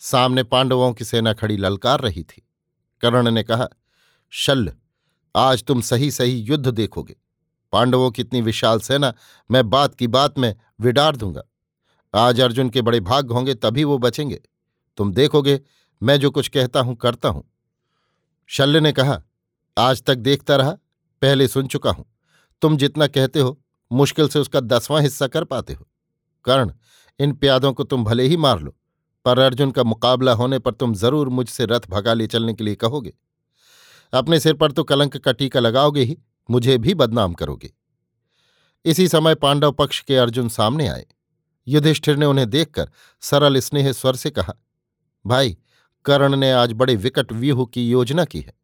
सामने 0.00 0.42
पांडवों 0.42 0.92
की 0.92 1.04
सेना 1.04 1.32
खड़ी 1.32 1.56
ललकार 1.56 2.00
रही 2.00 2.22
थी। 2.22 2.46
कर्ण 3.02 3.30
ने 3.30 3.42
कहा, 3.42 3.68
शल्य, 4.32 4.72
आज 5.34 5.64
तुम 5.64 5.80
सही 5.80 6.10
सही 6.10 6.38
युद्ध 6.40 6.68
देखोगे। 6.68 7.16
पांडवों 7.72 8.10
की 8.10 8.22
इतनी 8.22 8.40
विशाल 8.40 8.80
सेना 8.80 9.12
मैं 9.50 9.68
बात 9.70 9.94
की 9.94 10.06
बात 10.06 10.38
में 10.38 10.54
विडार 10.80 11.16
दूँगा। 11.16 11.42
आज 12.14 12.40
अर्जुन 12.40 12.70
के 12.70 12.82
बड़े 12.82 13.00
भाग 13.00 13.30
होंगे 13.30 13.54
तभी 13.54 13.84
वो 13.84 13.98
बचेंगे। 13.98 14.40
तुम 14.98 15.12
देखोगे, 15.12 15.60
मैं 16.00 16.18
जो 16.20 16.30
कुछ 16.30 16.48
कहता 16.48 16.80
हूँ 16.80 16.96
करता 16.96 17.28
हूँ। 17.28 17.44
शल्य 18.50 18.80
ने 18.80 18.92
कहा 18.92 19.22
आज 19.76 20.02
तक 20.02 20.14
देखता 20.14 20.56
रहा, 20.56 20.70
पहले 21.22 21.48
सुन 21.48 21.66
चुका 21.66 21.90
हूँ। 21.90 22.04
तुम 22.62 22.76
जितना 22.76 23.06
कहते 23.06 23.40
हो, 23.40 23.58
मुश्किल 23.90 24.28
से 24.28 24.38
उसका 24.38 24.60
दसवां 24.60 25.02
हिस्सा 25.02 25.26
कर 25.26 25.44
पाते 25.44 25.72
हो। 25.72 25.86
कर्ण, 26.44 26.72
इन 27.20 27.32
प्यादों 27.32 27.72
को 27.72 27.84
तुम 27.84 28.04
भले 28.04 28.26
ही 28.28 28.36
मार 28.36 28.60
लो, 28.60 28.74
पर 29.24 29.38
अर्जुन 29.38 29.70
का 29.70 29.82
मुकाबला 29.82 30.32
होने 30.32 30.58
पर 30.58 30.74
तुम 30.74 30.94
ज़रूर 30.94 31.28
मुझसे 31.28 31.66
रथ 31.66 31.88
भगा 31.90 32.14
ले 32.14 32.26
चलने 32.26 32.54
के 32.54 32.64
लिए 32.64 32.74
कहोगे। 32.74 33.12
अपने 34.12 34.40
सिर 34.40 34.54
पर 34.54 34.72
तो 34.72 34.84
कलंक 34.84 35.16
का 35.16 35.32
टीका 35.32 35.60
लगाओगे 35.60 36.02
ही, 36.02 36.18
मुझे 36.50 36.78
भी 36.78 36.94
बदनाम 36.94 37.34
करोगे। 37.34 37.72
इसी 38.84 39.08
समय 39.08 39.34
पांडव 39.34 39.72
पक्ष 39.72 40.00
के 40.00 40.16
अर्जुन 40.16 40.48
सामने 40.48 40.88
आए। 40.88 41.06
युधिष्ठिर 41.66 42.16
ने 42.16 42.26
उन्हें 42.26 42.50
देखकर 42.50 42.90
सरल 43.22 43.58
स्नेह 43.58 43.92
स्वर 43.92 44.16
से 44.16 44.30
कहा, 44.30 44.54
भाई, 45.24 45.56
कर्ण 46.04 46.36
ने 46.36 46.52
आज 46.52 46.72
बड़े 46.72 46.96
विकट 46.96 47.32
व्यूह 47.32 47.64
की 47.66 47.90
योजना 47.90 48.24
की 48.24 48.40
है। 48.40 48.61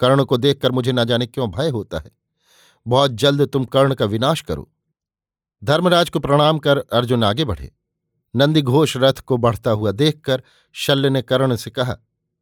कर्ण 0.00 0.24
को 0.24 0.36
देखकर 0.36 0.72
मुझे 0.72 0.92
न 0.92 1.04
जाने 1.04 1.26
क्यों 1.26 1.50
भय 1.50 1.68
होता 1.68 1.98
है। 1.98 2.10
बहुत 2.86 3.10
जल्द 3.10 3.42
तुम 3.42 3.64
कर्ण 3.64 3.94
का 3.94 4.04
विनाश 4.04 4.40
करो। 4.40 4.70
धर्मराज 5.62 6.10
को 6.10 6.20
प्रणाम 6.20 6.58
कर 6.58 6.78
अर्जुन 6.78 7.24
आगे 7.24 7.44
बढ़े। 7.44 7.70
नंदी 8.34 8.62
घोष 8.62 8.96
रथ 8.96 9.20
को 9.20 9.36
बढ़ता 9.36 9.70
हुआ 9.70 9.92
देखकर 9.92 10.42
शल्य 10.74 11.10
ने 11.10 11.22
कर्ण 11.22 11.56
से 11.56 11.70
कहा, 11.70 11.96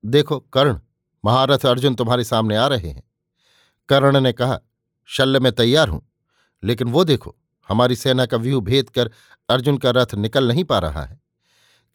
देखो 0.04 0.38
कर्ण, 0.52 0.78
महारथ 1.24 1.66
अर्जुन 1.66 1.94
तुम्हारे 1.94 2.24
सामने 2.24 2.56
आ 2.56 2.66
रहे 2.66 2.88
हैं। 2.88 3.02
कर्ण 3.88 4.20
ने 4.20 4.32
कहा, 4.32 4.58
शल्य 5.08 5.40
मैं 5.40 5.52
तैयार 5.52 5.88
हूँ, 5.88 6.02
लेकिन 6.62 6.88
वो 6.88 7.04
देखो, 7.04 7.36
हमारी 7.68 7.96
सेना 7.96 8.26
का 8.26 8.36
व्यूह 8.36 8.62
भेद 8.62 8.90
कर 8.90 9.10
अर्जुन 9.48 9.78
का 9.78 9.90
रथ 9.90 10.14
निकल 10.14 10.48
नहीं 10.48 10.64
पा 10.64 10.78
रहा 10.78 11.04
है। 11.04 11.20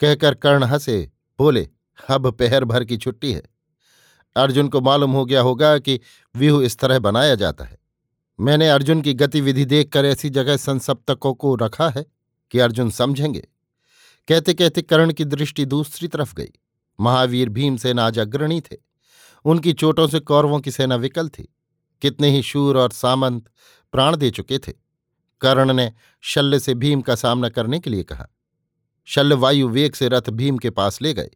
कहकर 0.00 0.34
कर्ण 0.34 0.64
हंसे, 0.64 1.10
बोले, 1.38 1.68
अब 2.10 2.30
पहर 2.30 2.64
भर 2.64 2.84
की 2.84 2.96
छुट्टी 2.96 3.32
है। 3.32 3.42
अर्जुन 4.36 4.68
को 4.68 4.80
मालूम 4.80 5.12
हो 5.12 5.24
गया 5.24 5.40
होगा 5.40 5.78
कि 5.78 6.00
व्यूह 6.36 6.64
इस 6.64 6.78
तरह 6.78 6.98
बनाया 6.98 7.34
जाता 7.34 7.64
है। 7.64 7.78
मैंने 8.40 8.68
अर्जुन 8.68 9.02
की 9.02 9.14
गतिविधि 9.14 9.64
देखकर 9.64 10.04
ऐसी 10.04 10.30
जगह 10.30 10.56
संसप्तकों 10.56 11.34
को 11.34 11.54
रखा 11.54 11.88
है 11.88 12.06
कि 12.50 12.58
अर्जुन 12.58 12.90
समझेंगे। 12.90 13.48
कहते 14.28 14.54
कहते 14.54 14.82
कर्ण 14.82 15.12
की 15.12 15.24
दृष्टि 15.24 15.64
दूसरी 15.64 16.08
तरफ़ 16.08 16.34
गई। 16.34 16.50
महावीर 17.00 17.48
भीमसेन 17.48 17.98
आज 17.98 18.18
अग्रणी 18.18 18.60
थे। 18.60 18.76
उनकी 19.44 19.72
चोटों 19.72 20.06
से 20.06 20.20
कौरवों 20.20 20.60
की 20.60 20.70
सेना 20.70 20.96
विकल 20.96 21.28
थी। 21.28 21.54
कितने 22.02 22.30
ही 22.30 22.42
शूर 22.42 22.78
और 22.78 22.90
सामंत 22.90 23.50
प्राण 23.92 24.16
दे 24.16 24.30
चुके 24.30 24.58
थे। 24.58 24.72
कर्ण 25.40 25.72
ने 25.72 25.92
शल्य 26.20 26.58
से 26.58 26.74
भीम 26.74 27.00
का 27.00 27.14
सामना 27.14 27.48
करने 27.48 27.78
के 27.78 27.90
लिए 27.90 28.02
कहा। 28.02 28.28
शल्य 29.04 29.34
वायु 29.34 29.68
वेग 29.68 29.92
से 29.92 30.08
रथ 30.08 30.30
भीम 30.30 30.58
के 30.58 30.70
पास 30.70 31.02
ले 31.02 31.14
गए। 31.14 31.30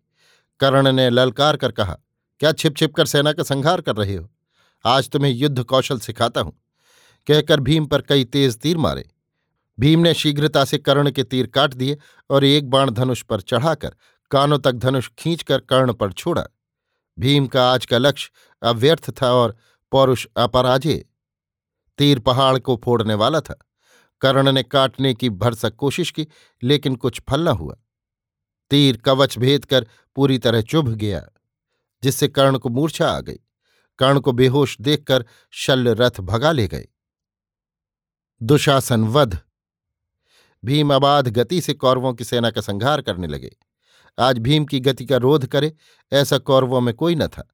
कर्ण 0.61 0.93
ने 0.93 1.11
ललकार 1.11 1.57
कर 1.57 1.73
कहा 1.73 1.99
क्या 2.43 2.53
छिप 2.53 2.77
छिप 2.77 2.95
कर 2.95 3.07
सेना 3.07 3.33
का 3.33 3.43
संहार 3.43 3.81
कर 3.81 3.97
रहे 3.97 4.15
हो? 4.15 4.31
आज 4.85 5.11
तुम्हें 5.11 5.33
युद्ध 5.33 5.63
कौशल 5.63 5.99
सिखाता 5.99 6.41
हूँ। 6.41 6.63
कहकर 7.27 7.61
भीम 7.61 7.87
पर 7.87 8.01
कई 8.01 8.25
तेज 8.25 8.57
तीर 8.57 8.77
मारे। 8.77 9.11
भीम 9.81 10.01
ने 10.01 10.15
शीघ्रता 10.15 10.65
से 10.65 10.79
कर्ण 10.79 11.11
के 11.11 11.25
तीर 11.25 11.47
काट 11.47 11.75
दिए 11.75 11.99
और 12.31 12.45
एक 12.45 12.71
बाण 12.71 12.91
धनुष 12.91 13.23
पर 13.23 13.41
चढ़ाकर 13.41 13.97
कानों 14.31 14.59
तक 14.59 14.73
धनुष 14.73 15.11
खींचकर 15.19 15.61
कर्ण 15.61 15.93
पर 15.93 16.13
छोड़ा। 16.13 16.47
भीम 17.19 17.47
का 17.47 17.73
आज 17.73 17.87
का 17.87 17.99
लक्ष्य 17.99 18.31
अव्यर्थ 18.63 19.23
था 19.23 19.33
और 19.33 19.57
पौरुष 19.93 20.27
अपराजय। 20.37 21.05
तीर 21.99 22.19
पहाड़ 22.19 22.59
को 22.59 22.81
फोड़ने 22.85 23.15
वाला 23.15 23.41
था। 23.41 23.59
कर्ण 24.21 24.53
ने 24.53 24.63
काटने 24.63 25.15
की 25.15 25.31
भरसक 25.31 25.77
कोशिश 25.77 26.11
की, 26.11 26.27
लेकिन 26.63 26.97
कुछ 26.97 27.21
फल 27.29 27.45
न 27.45 27.49
हुआ। 27.49 27.77
तीर 28.71 28.97
कवच 28.97 29.39
भेद 29.39 29.65
कर 29.65 29.87
पूरी 30.17 30.39
तरह 30.39 30.61
चुभ 30.61 30.89
गया। 30.89 31.29
जिससे 32.03 32.29
कर्ण 32.29 32.59
को 32.59 32.69
मूर्छा 32.69 33.11
आ 33.11 33.21
गई। 33.21 33.39
कर्ण 33.99 34.21
को 34.21 34.33
बेहोश 34.33 34.77
देखकर 34.81 35.25
शल्य 35.51 35.95
रथ 35.95 36.21
भगा 36.21 36.53
ले 36.53 36.69
गए। 36.69 36.89
दुशासन 38.43 39.05
वध। 39.05 39.39
भीम 40.65 40.95
अबाध 40.95 41.29
गति 41.29 41.61
से 41.61 41.75
कौरवों 41.75 42.15
की 42.15 42.25
सेना 42.25 42.51
का 42.51 42.61
संहार 42.61 43.01
करने 43.03 43.27
लगे। 43.27 43.57
आज 44.19 44.39
भीम 44.39 44.65
की 44.65 44.81
गति 44.81 45.07
का 45.07 45.17
रोध 45.17 45.47
करे, 45.47 45.73
ऐसा 46.13 46.39
कौरवों 46.39 46.81
में 46.81 46.95
कोई 46.95 47.15
न 47.15 47.27
था। 47.27 47.49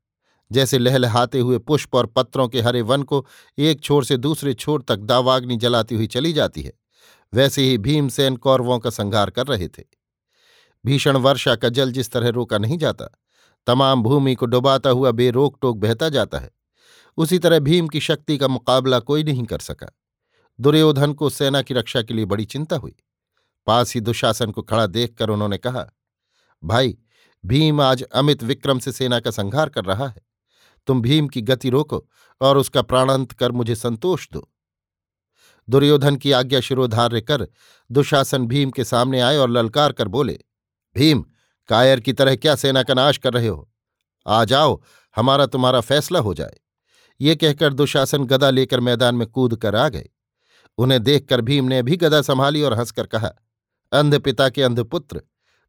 जैसे 0.53 0.79
लहलहाते 0.79 1.41
हुए 1.41 1.59
पुष्प 1.59 1.95
और 1.95 2.07
पत्रों 2.07 2.49
के 2.49 2.61
हरे 2.61 2.83
वन 2.83 3.03
को 3.03 3.27
एक 3.59 3.81
छोर 3.81 4.05
से 4.05 4.17
दूसरे 4.17 4.55
छोर 4.55 4.83
तक 4.83 4.97
दावाग्नि 4.97 5.57
जलाती 5.57 5.95
हुई 5.95 6.07
चली 6.07 6.33
जाती 6.33 6.63
है, 6.63 6.73
वैसे 7.35 7.63
ही 7.63 7.79
भीमसेन 7.79 8.37
कौरवों 8.37 8.79
का 8.79 8.91
संहार 8.91 9.31
कर 9.31 9.47
रहे 9.47 9.69
थे। 9.69 9.85
भीषण 10.85 11.17
वर्षा 11.17 11.57
का 11.57 11.69
जल 11.69 11.93
जिस 11.93 12.11
तरह 12.11 12.29
रोका 12.29 12.59
नहीं 12.59 12.79
जाता 12.79 13.09
तमाम 13.67 14.03
भूमि 14.03 14.35
को 14.35 14.47
डुबाता 14.47 14.91
हुआ 14.91 15.11
बेरोक 15.11 15.59
टोक 15.63 15.77
बहता 15.77 16.09
जाता 16.09 16.39
है। 16.39 16.51
उसी 17.17 17.39
तरह 17.39 17.59
भीम 17.59 17.89
की 17.89 18.01
शक्ति 18.01 18.39
का 18.39 18.49
मुकाबला 18.49 18.99
कोई 18.99 19.25
नहीं 19.25 19.45
कर 19.45 19.59
सका। 19.59 19.87
दुर्योधन 20.61 21.13
को 21.13 21.31
सेना 21.31 21.63
की 21.63 21.75
रक्षा 21.75 22.03
के 22.03 22.15
लिए 22.15 22.25
बड़ी 22.25 22.45
चिंता 22.45 22.77
हुई। 22.77 22.97
पास 23.67 23.95
ही 23.95 24.01
दुशासन 24.01 24.51
को 24.51 24.63
खड़ा 24.63 24.87
देखकर 24.87 25.31
उन्होंने 25.31 25.59
कहा, 25.59 25.87
भाई, 26.65 26.99
भीम 27.47 27.81
आज 27.81 28.03
अमित 28.03 28.43
विक्रम 28.43 28.79
से 28.79 28.93
सेना 28.93 29.21
का 29.21 29.31
संहार 29.31 29.69
कर 29.69 29.85
रहा 29.85 30.07
है। 30.07 30.23
तुम 30.87 31.03
भीम 31.03 31.29
की 31.29 31.43
गति 31.43 31.71
रोको 31.71 32.07
और 32.41 32.59
उसका 32.59 32.83
प्राणांत 32.83 33.33
कर 33.33 33.53
मुझे 33.53 33.75
संतोष 33.75 34.29
दो। 34.33 34.53
दुर्योधन 35.69 36.17
की 36.17 36.33
आज्ञा 36.33 36.61
शिरोधार्य 36.61 37.21
कर 37.21 37.47
दुशासन 37.93 38.47
भीम 38.47 38.71
के 38.71 38.85
सामने 38.85 39.21
आए 39.21 39.37
और 39.37 39.51
ललकार 39.51 39.93
कर 39.93 40.09
बोले, 40.09 40.39
भीम 40.97 41.25
कायर 41.69 42.01
की 42.01 42.13
तरह 42.13 42.37
क्या 42.37 42.55
सेना 42.55 42.83
का 42.83 42.95
नाश 42.95 43.19
कर 43.19 43.33
रहे 43.33 43.49
हो? 43.49 43.71
आ 44.27 44.45
जाओ, 44.45 44.83
हमारा 45.17 45.47
तुम्हारा 45.47 45.81
फैसला 45.81 46.19
हो 46.19 46.35
जाए। 46.35 46.57
ये 47.21 47.37
कहकर 47.37 47.73
दुशासन 47.73 48.25
गदा 48.25 48.51
लेकर 48.51 48.81
मैदान 48.81 49.15
में 49.15 49.27
कूद 49.27 49.57
कर 49.57 49.77
आ 49.77 49.89
गए। 49.89 50.09
उन्हें 50.79 51.03
देखकर 51.03 51.41
भीम 51.41 51.65
ने 51.65 51.83
भी 51.83 51.97
गदा 51.97 52.23
संभाली 52.23 52.63
और 52.63 52.75
हंसकर 52.75 53.07
कहा, 53.07 53.31
अंध 53.93 54.19
पिता 54.19 54.49
के 54.49 54.63
अंधपुत्र 54.63 55.23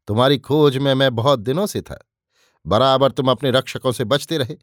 तुम्हारी 0.06 0.38
खोज 0.38 0.76
में 0.76 0.94
मैं 0.94 1.14
बहुत 1.14 1.38
दिनों 1.38 1.66
से 1.66 1.82
था। 1.82 2.08
बराबर 2.66 3.10
तुम 3.10 3.30
अपने 3.30 3.50
रक्षकों 3.50 3.92
से 3.92 4.04
बचते 4.04 4.38
रहे। 4.38 4.56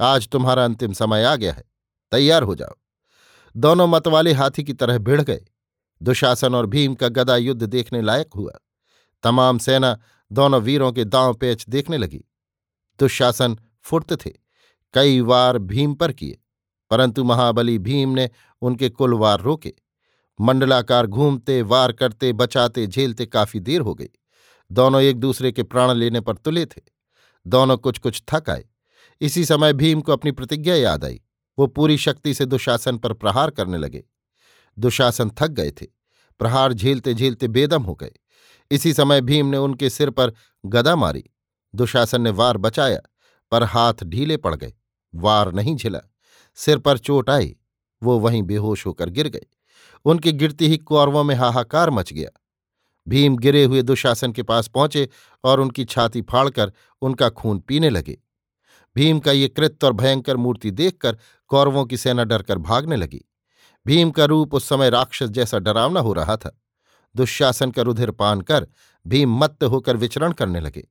आज 0.00 0.28
तुम्हारा 0.28 0.64
अंतिम 0.64 0.92
समय 0.92 1.24
आ 1.24 1.36
गया 1.36 1.52
है। 1.52 1.64
तैयार 2.10 2.42
हो 2.42 2.54
जाओ। 2.54 2.74
दोनों 3.56 3.86
मतवाले 3.86 4.32
हाथी 4.32 4.64
की 4.64 4.72
तरह 4.72 4.98
भिड़ 4.98 5.22
गए। 5.22 5.44
दुशासन 6.02 6.54
और 6.54 6.66
भीम 6.66 6.94
का 6.94 7.08
गदा 7.08 7.36
युद्ध 7.36 7.62
देखने 7.62 8.02
लायक 8.02 8.30
हुआ। 8.36 8.52
तमाम 9.22 9.58
सेना 9.58 9.98
दोनों 10.32 10.62
वीरों 10.62 10.92
के 10.92 11.04
दांव 11.04 11.34
पेच 11.34 11.64
देखने 11.68 11.96
लगी। 11.96 12.24
दुशासन 12.98 13.58
फुर्त 13.82 14.26
थे, 14.26 14.30
कई 14.94 15.20
वार 15.20 15.58
भीम 15.58 15.94
पर 15.94 16.12
किए, 16.12 16.38
परंतु 16.90 17.24
महाबली 17.24 17.78
भीम 17.78 18.08
ने 18.08 18.30
उनके 18.62 18.88
कुल 18.88 19.14
वार 19.14 19.40
रोके। 19.40 19.74
मंडलाकार 20.40 21.06
घूमते, 21.06 21.62
वार 21.62 21.92
करते, 21.92 22.32
बचाते, 22.32 22.86
झेलते 22.86 23.26
काफ़ी 23.26 23.60
देर 23.60 23.80
हो 23.80 23.94
गई। 23.94 24.08
दोनों 24.72 25.02
एक 25.02 25.16
दूसरे 25.16 25.52
के 25.52 25.62
प्राण 25.62 25.94
लेने 25.94 26.20
पर 26.20 26.36
तुले 26.36 26.66
थे। 26.66 26.82
दोनों 27.46 27.76
कुछ 27.78 27.98
कुछ 27.98 28.22
थक 28.32 28.50
आए। 28.50 28.64
इसी 29.20 29.44
समय 29.44 29.72
भीम 29.72 30.00
को 30.00 30.12
अपनी 30.12 30.30
प्रतिज्ञा 30.30 30.74
याद 30.74 31.04
आई। 31.04 31.20
वो 31.58 31.66
पूरी 31.66 31.98
शक्ति 31.98 32.34
से 32.34 32.46
दुशासन 32.46 32.98
पर 32.98 33.12
प्रहार 33.12 33.50
करने 33.50 33.78
लगे। 33.78 34.04
दुशासन 34.78 35.30
थक 35.30 35.48
गए 35.48 35.70
थे। 35.70 35.86
प्रहार 36.38 36.72
झेलते 36.72 37.14
झेलते 37.14 37.48
बेदम 37.48 37.82
हो 37.82 37.94
गए। 37.94 38.12
इसी 38.70 38.92
समय 38.92 39.20
भीम 39.20 39.46
ने 39.46 39.56
उनके 39.56 39.90
सिर 39.90 40.10
पर 40.10 40.32
गदा 40.66 40.96
मारी। 40.96 41.24
दुशासन 41.74 42.20
ने 42.20 42.30
वार 42.30 42.56
बचाया, 42.56 43.00
पर 43.52 43.62
हाथ 43.62 43.94
ढीले 44.04 44.36
पड़ 44.36 44.54
गए, 44.54 44.72
वार 45.14 45.52
नहीं 45.52 45.76
झिला। 45.76 46.00
सिर 46.54 46.78
पर 46.78 46.98
चोट 46.98 47.30
आई, 47.30 47.56
वो 48.02 48.18
वहीं 48.18 48.42
बेहोश 48.42 48.86
होकर 48.86 49.08
गिर 49.08 49.28
गए। 49.28 49.46
उनकी 50.04 50.32
गिरती 50.32 50.68
ही 50.68 50.78
कौरवों 50.78 51.24
में 51.24 51.34
हाहाकार 51.34 51.90
मच 51.90 52.12
गया। 52.12 52.28
भीम 53.08 53.36
गिरे 53.36 53.64
हुए 53.64 53.82
दुशासन 53.82 54.32
के 54.32 54.42
पास 54.42 54.68
पहुँचे 54.68 55.08
और 55.44 55.60
उनकी 55.60 55.84
छाती 55.84 56.22
फाड़कर 56.22 56.72
उनका 57.02 57.28
खून 57.28 57.58
पीने 57.58 57.90
लगे। 57.90 58.18
भीम 58.96 59.18
का 59.18 59.32
ये 59.32 59.48
कृत्य 59.48 59.86
और 59.86 59.92
भयंकर 59.92 60.36
मूर्ति 60.36 60.70
देखकर 60.70 61.16
कौरवों 61.48 61.84
की 61.84 61.96
सेना 61.96 62.24
डरकर 62.24 62.58
भागने 62.58 62.96
लगी। 62.96 63.24
भीम 63.86 64.10
का 64.10 64.24
रूप 64.24 64.54
उस 64.54 64.68
समय 64.68 64.90
राक्षस 64.90 65.26
जैसा 65.26 65.58
डरावना 65.58 66.00
हो 66.00 66.12
रहा 66.12 66.36
था। 66.36 66.60
दुशासन 67.16 67.70
का 67.70 67.82
रुधिर 67.82 68.10
पान 68.10 68.40
कर, 68.40 68.66
भीम 69.06 69.36
मत्त 69.36 69.64
होकर 69.64 69.96
विचरण 69.96 70.32
करने 70.32 70.60
लगे। 70.60 70.88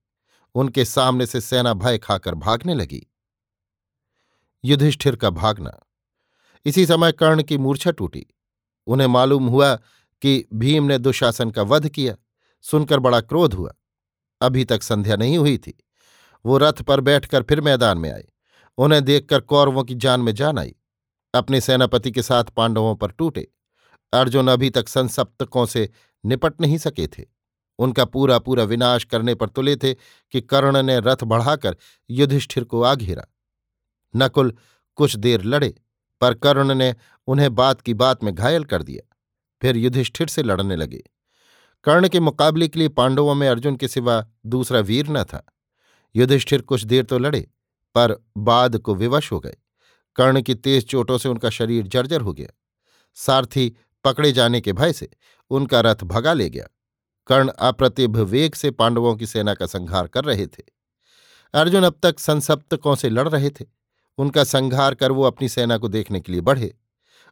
उनके 0.55 0.85
सामने 0.85 1.25
से 1.25 1.41
सेना 1.41 1.73
भय 1.73 1.97
खाकर 1.97 2.35
भागने 2.35 2.73
लगी। 2.73 3.07
युधिष्ठिर 4.65 5.15
का 5.15 5.29
भागना। 5.29 5.79
इसी 6.65 6.85
समय 6.85 7.11
कर्ण 7.11 7.43
की 7.43 7.57
मूर्छा 7.57 7.91
टूटी। 7.91 8.27
उन्हें 8.87 9.07
मालूम 9.07 9.47
हुआ 9.47 9.75
कि 10.21 10.45
भीम 10.53 10.83
ने 10.83 10.97
दुशासन 10.97 11.51
का 11.51 11.61
वध 11.61 11.89
किया। 11.89 12.15
सुनकर 12.61 12.99
बड़ा 12.99 13.21
क्रोध 13.21 13.53
हुआ। 13.53 13.73
अभी 14.41 14.65
तक 14.65 14.83
संध्या 14.83 15.15
नहीं 15.15 15.37
हुई 15.37 15.57
थी। 15.57 15.83
वो 16.45 16.57
रथ 16.57 16.73
पर 16.73 16.99
बैठकर 16.99 17.43
फिर 17.43 17.61
मैदान 17.61 17.97
में 17.97 18.13
आए। 18.13 18.27
उन्हें 18.77 19.05
देखकर 19.05 19.39
कौरवों 19.39 19.83
की 19.83 19.95
जान 19.95 20.19
में 20.19 20.35
जान 20.35 20.59
आई। 20.59 20.75
अपने 21.33 21.61
सेनापति 21.61 22.11
के 22.11 22.21
साथ 22.21 22.43
पांडवों 22.43 22.95
पर 22.95 23.11
टूटे। 23.11 23.51
अर्जुन 24.13 24.47
अभी 24.47 24.69
तक 24.69 24.89
संसप्तकों 24.89 25.65
से 25.65 25.89
निपट 26.25 26.61
नहीं 26.61 26.77
सके 26.77 27.07
थे। 27.07 27.23
उनका 27.79 28.05
पूरा 28.05 28.39
पूरा 28.39 28.63
विनाश 28.63 29.03
करने 29.03 29.35
पर 29.35 29.49
तुले 29.49 29.75
थे 29.75 29.93
कि 29.93 30.41
कर्ण 30.41 30.83
ने 30.83 30.99
रथ 30.99 31.23
बढ़ाकर 31.23 31.77
युधिष्ठिर 32.09 32.63
को 32.63 32.81
आ 32.81 32.95
घेरा। 32.95 33.25
नकुल 34.15 34.53
कुछ 34.95 35.15
देर 35.15 35.43
लड़े, 35.43 35.75
पर 36.21 36.33
कर्ण 36.33 36.73
ने 36.73 36.95
उन्हें 37.27 37.55
बात 37.55 37.81
की 37.81 37.93
बात 37.93 38.23
में 38.23 38.35
घायल 38.35 38.63
कर 38.63 38.83
दिया। 38.83 39.17
फिर 39.61 39.77
युधिष्ठिर 39.77 40.27
से 40.27 40.43
लड़ने 40.43 40.75
लगे। 40.75 41.03
कर्ण 41.83 42.07
के 42.07 42.19
मुकाबले 42.19 42.67
के 42.67 42.79
लिए 42.79 42.87
पांडवों 42.89 43.35
में 43.35 43.49
अर्जुन 43.49 43.75
के 43.75 43.87
सिवा 43.87 44.25
दूसरा 44.45 44.79
वीर 44.79 45.07
न 45.07 45.23
था। 45.23 45.45
युधिष्ठिर 46.15 46.61
कुछ 46.61 46.83
देर 46.83 47.03
तो 47.03 47.17
लड़े, 47.17 47.47
पर 47.95 48.25
बाद 48.37 48.77
को 48.77 48.95
विवश 48.95 49.31
हो 49.31 49.39
गए। 49.39 49.55
कर्ण 50.15 50.41
की 50.41 50.55
तेज 50.55 50.87
चोटों 50.87 51.17
से 51.17 51.29
उनका 51.29 51.49
शरीर 51.49 51.87
जर्जर 51.87 52.21
हो 52.21 52.33
गया। 52.33 52.47
सारथी 53.13 53.75
पकड़े 54.05 54.31
जाने 54.31 54.61
के 54.61 54.73
भय 54.73 54.93
से 54.93 55.09
उनका 55.49 55.81
रथ 55.81 56.03
भगा 56.03 56.33
ले 56.33 56.49
गया। 56.49 56.67
कर्ण 57.27 57.47
अप्रतिभ 57.47 58.17
वेग 58.17 58.53
से 58.53 58.71
पांडवों 58.71 59.15
की 59.15 59.27
सेना 59.27 59.53
का 59.53 59.65
संहार 59.65 60.07
कर 60.07 60.23
रहे 60.23 60.47
थे। 60.47 60.63
अर्जुन 61.53 61.83
अब 61.83 61.99
तक 62.03 62.19
संसप्तकों 62.19 62.95
से 62.95 63.09
लड़ 63.09 63.29
रहे 63.29 63.49
थे। 63.49 63.65
उनका 64.17 64.43
संहार 64.43 64.93
कर 64.93 65.11
वो 65.11 65.23
अपनी 65.23 65.49
सेना 65.49 65.77
को 65.77 65.87
देखने 65.87 66.19
के 66.19 66.31
लिए 66.31 66.41
बढ़े। 66.41 66.75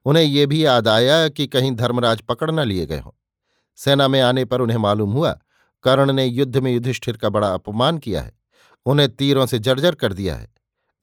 उन्हें 0.06 0.24
ये 0.24 0.46
भी 0.46 0.65
याद 0.65 0.88
आया 0.88 1.27
कि 1.27 1.48
कहीं 1.48 1.72
धर्मराज 1.72 2.22
पकड़ 2.22 2.51
न 2.51 2.60
लिए 2.60 2.86
गए 2.86 3.00
हों। 3.00 3.12
सेना 3.75 4.08
में 4.08 4.22
आने 4.22 4.46
पर 4.46 4.62
उन्हें 4.62 4.77
मालूम 4.77 5.12
हुआ, 5.12 5.39
कर्ण 5.84 6.13
ने 6.13 6.25
युद्ध 6.25 6.58
में 6.58 6.72
युधिष्ठिर 6.72 7.18
का 7.18 7.30
बड़ा 7.30 7.53
अपमान 7.53 7.98
किया 7.98 8.22
है। 8.22 8.34
उन्हें 8.86 9.15
तीरों 9.15 9.46
से 9.46 9.60
जर्जर 9.60 9.96
कर 9.96 10.13
दिया 10.13 10.36
है। 10.36 10.53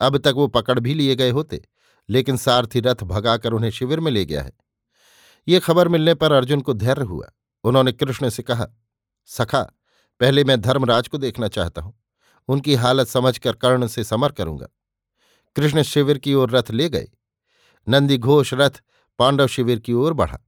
अब 0.00 0.18
तक 0.18 0.32
वो 0.36 0.46
पकड़ 0.46 0.78
भी 0.78 0.94
लिए 0.94 1.16
गए 1.16 1.30
होते, 1.30 1.64
लेकिन 2.08 2.36
सारथी 2.36 2.80
रथ 2.80 3.02
भगाकर 3.02 3.52
उन्हें 3.52 3.70
शिविर 3.70 4.00
में 4.00 4.12
ले 4.12 4.24
गया 4.24 4.42
है। 4.42 4.52
ये 5.48 5.60
खबर 5.60 5.88
मिलने 5.88 6.14
पर 6.14 6.32
अर्जुन 6.32 6.60
को 6.60 6.72
धैर्य 6.72 7.02
हुआ। 7.02 7.30
उन्होंने 7.64 7.92
कृष्ण 7.92 8.28
से 8.28 8.42
कहा, 8.42 8.66
सखा, 9.26 9.62
पहले 10.20 10.44
मैं 10.44 10.60
धर्मराज 10.60 11.08
को 11.08 11.18
देखना 11.18 11.48
चाहता 11.48 11.82
हूँ। 11.82 12.02
उनकी 12.48 12.74
हालत 12.74 13.08
समझकर 13.08 13.52
कर्ण 13.52 13.86
से 13.86 14.04
समर 14.04 14.32
करूँगा। 14.32 14.66
कृष्ण 15.56 15.82
शिविर 15.82 16.18
की 16.18 16.34
ओर 16.34 16.50
रथ 16.50 16.70
ले 16.70 16.88
गए। 16.88 17.08
नंदी 17.88 18.18
घोष 18.18 18.54
रथ 18.54 18.70
पांडव 19.18 19.46
शिविर 19.46 19.78
की 19.78 19.92
ओर 19.92 20.12
बढ़ा। 20.12 20.38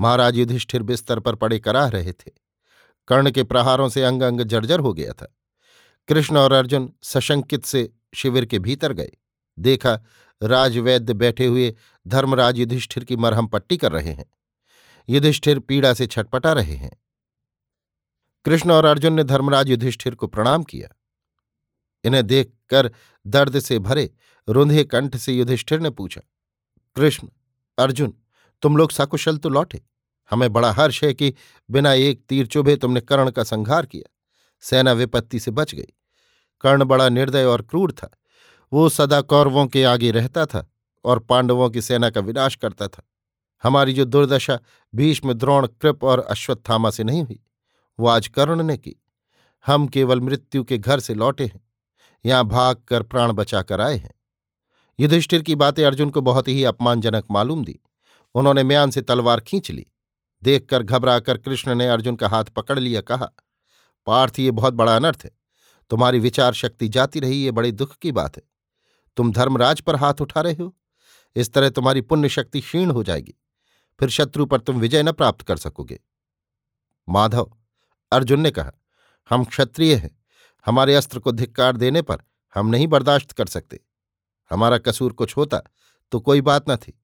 महाराज 0.00 0.36
युधिष्ठिर 0.36 0.82
बिस्तर 0.82 1.20
पर 1.20 1.34
पड़े 1.34 1.58
कराह 1.58 1.88
रहे 1.88 2.12
थे। 2.12 2.30
कर्ण 3.08 3.30
के 3.30 3.42
प्रहारों 3.42 3.88
से 3.88 4.02
अंग 4.02 4.22
अंग 4.22 4.40
जर्जर 4.40 4.80
हो 4.80 4.92
गया 4.92 5.12
था। 5.12 5.36
कृष्ण 6.08 6.36
और 6.36 6.52
अर्जुन 6.52 6.92
सशंकित 7.02 7.64
से 7.64 7.92
शिविर 8.14 8.44
के 8.44 8.58
भीतर 8.58 8.92
गए। 8.92 9.10
देखा 9.58 10.00
राजवैद्य 10.42 11.14
बैठे 11.14 11.46
हुए 11.46 11.74
धर्मराज 12.06 12.58
युधिष्ठिर 12.58 13.04
की 13.04 13.16
मरहम 13.16 13.46
पट्टी 13.46 13.76
कर 13.76 13.92
रहे 13.92 14.12
हैं। 14.12 14.26
युधिष्ठिर 15.08 15.58
पीड़ा 15.58 15.92
से 15.94 16.06
छटपटा 16.06 16.52
रहे 16.52 16.74
हैं। 16.74 16.90
कृष्ण 18.44 18.70
और 18.70 18.84
अर्जुन 18.84 19.12
ने 19.12 19.24
धर्मराज 19.24 19.68
युधिष्ठिर 19.68 20.14
को 20.14 20.26
प्रणाम 20.26 20.62
किया। 20.62 20.88
इन्हें 22.04 22.26
देखकर 22.26 22.90
दर्द 23.26 23.58
से 23.60 23.78
भरे 23.78 24.10
रुंधे 24.48 24.84
कंठ 24.84 25.16
से 25.16 25.32
युधिष्ठिर 25.32 25.80
ने 25.80 25.90
पूछा, 25.90 26.20
कृष्ण, 26.96 27.28
अर्जुन, 27.78 28.14
तुम 28.62 28.76
लोग 28.76 28.90
सकुशल 28.90 29.36
तो 29.36 29.48
लौटे? 29.48 29.82
हमें 30.30 30.52
बड़ा 30.52 30.72
हर्ष 30.72 31.02
है 31.04 31.12
कि 31.14 31.34
बिना 31.70 31.92
एक 31.92 32.24
तीर 32.28 32.46
चुभे 32.46 32.76
तुमने 32.76 33.00
कर्ण 33.00 33.30
का 33.30 33.44
संहार 33.44 33.86
किया। 33.86 34.10
सेना 34.62 34.92
विपत्ति 34.92 35.40
से 35.40 35.50
बच 35.50 35.74
गई। 35.74 35.92
कर्ण 36.60 36.84
बड़ा 36.84 37.08
निर्दय 37.08 37.44
और 37.44 37.62
क्रूर 37.62 37.92
था। 37.92 38.10
वो 38.72 38.88
सदा 38.88 39.20
कौरवों 39.20 39.66
के 39.66 39.84
आगे 39.84 40.10
रहता 40.10 40.46
था 40.46 40.66
और 41.04 41.18
पांडवों 41.18 41.68
की 41.70 41.82
सेना 41.82 42.10
का 42.10 42.20
विनाश 42.20 42.56
करता 42.56 42.88
था। 42.88 43.02
हमारी 43.64 43.92
जो 43.92 44.04
दुर्दशा 44.04 44.58
भीष्म, 44.94 45.32
द्रोण, 45.32 45.66
कृप 45.66 46.04
और 46.04 46.20
अश्वत्थामा 46.20 46.90
से 46.90 47.04
नहीं 47.04 47.22
हुई, 47.22 47.40
वो 47.98 48.08
आज 48.08 48.28
करुण 48.28 48.62
ने 48.62 48.76
की। 48.76 48.94
हम 49.66 49.86
केवल 49.86 50.20
मृत्यु 50.20 50.64
के 50.64 50.78
घर 50.78 51.00
से 51.00 51.14
लौटे 51.14 51.44
हैं, 51.44 51.60
यहाँ 52.24 52.44
भाग 52.44 52.76
कर 52.88 53.02
प्राण 53.02 53.32
बचाकर 53.32 53.80
आए 53.80 53.96
हैं। 53.96 54.14
युधिष्ठिर 54.98 55.42
की 55.42 55.54
बातें 55.54 55.84
अर्जुन 55.84 56.10
को 56.10 56.20
बहुत 56.20 56.48
ही 56.48 56.64
अपमानजनक 56.64 57.24
मालूम 57.30 57.64
दी। 57.64 57.78
उन्होंने 58.34 58.62
म्यान 58.62 58.90
से 58.90 59.02
तलवार 59.02 59.40
खींच 59.40 59.70
ली। 59.70 59.86
देखकर 60.42 60.82
घबराकर 60.82 61.38
कृष्ण 61.38 61.74
ने 61.74 61.88
अर्जुन 61.88 62.16
का 62.16 62.28
हाथ 62.28 62.44
पकड़ 62.44 62.78
लिया, 62.78 63.00
कहा, 63.00 63.28
पार्थ, 64.06 64.38
ये 64.38 64.50
बहुत 64.50 64.74
बड़ा 64.74 64.96
अनर्थ 64.96 65.20
है। 65.24 65.30
तुम्हारी 65.90 66.18
विचार 66.18 66.52
शक्ति 66.52 66.88
जाती 66.88 67.20
रही, 67.20 67.36
ये 67.36 67.50
बड़े 67.50 67.72
दुख 67.72 67.96
की 67.96 68.12
बात 68.12 68.36
है। 68.36 68.42
तुम 69.16 69.32
धर्मराज 69.32 69.80
पर 69.80 69.96
हाथ 69.96 70.20
उठा 70.20 70.40
रहे 70.40 70.52
हो। 70.52 70.76
इस 71.36 71.52
तरह 71.52 71.70
तुम्हारी 71.70 72.00
पुण्य 72.00 72.28
शक्ति 72.28 72.60
क्षीण 72.60 72.90
हो 72.90 73.02
जाएगी। 73.02 73.34
फिर 74.00 74.08
शत्रु 74.08 74.46
पर 74.46 74.60
तुम 74.60 74.80
विजय 74.80 75.02
न 75.02 75.12
प्राप्त 75.12 75.42
कर 75.42 75.56
सकोगे। 75.56 76.00
माधव, 77.08 77.52
अर्जुन 78.12 78.40
ने 78.40 78.50
कहा, 78.50 78.72
हम 79.30 79.44
क्षत्रिय 79.44 79.94
हैं। 79.94 80.18
हमारे 80.66 80.94
अस्त्र 80.94 81.18
को 81.18 81.32
धिक्कार 81.32 81.76
देने 81.76 82.02
पर 82.02 82.18
हम 82.54 82.66
नहीं 82.66 82.86
बर्दाश्त 82.86 83.32
कर 83.32 83.46
सकते। 83.46 83.80
हमारा 84.50 84.78
कसूर 84.78 85.12
कुछ 85.12 85.36
होता 85.36 85.60
तो 86.12 86.20
कोई 86.20 86.40
बात 86.40 86.70
न 86.70 86.76
थी। 86.76 86.98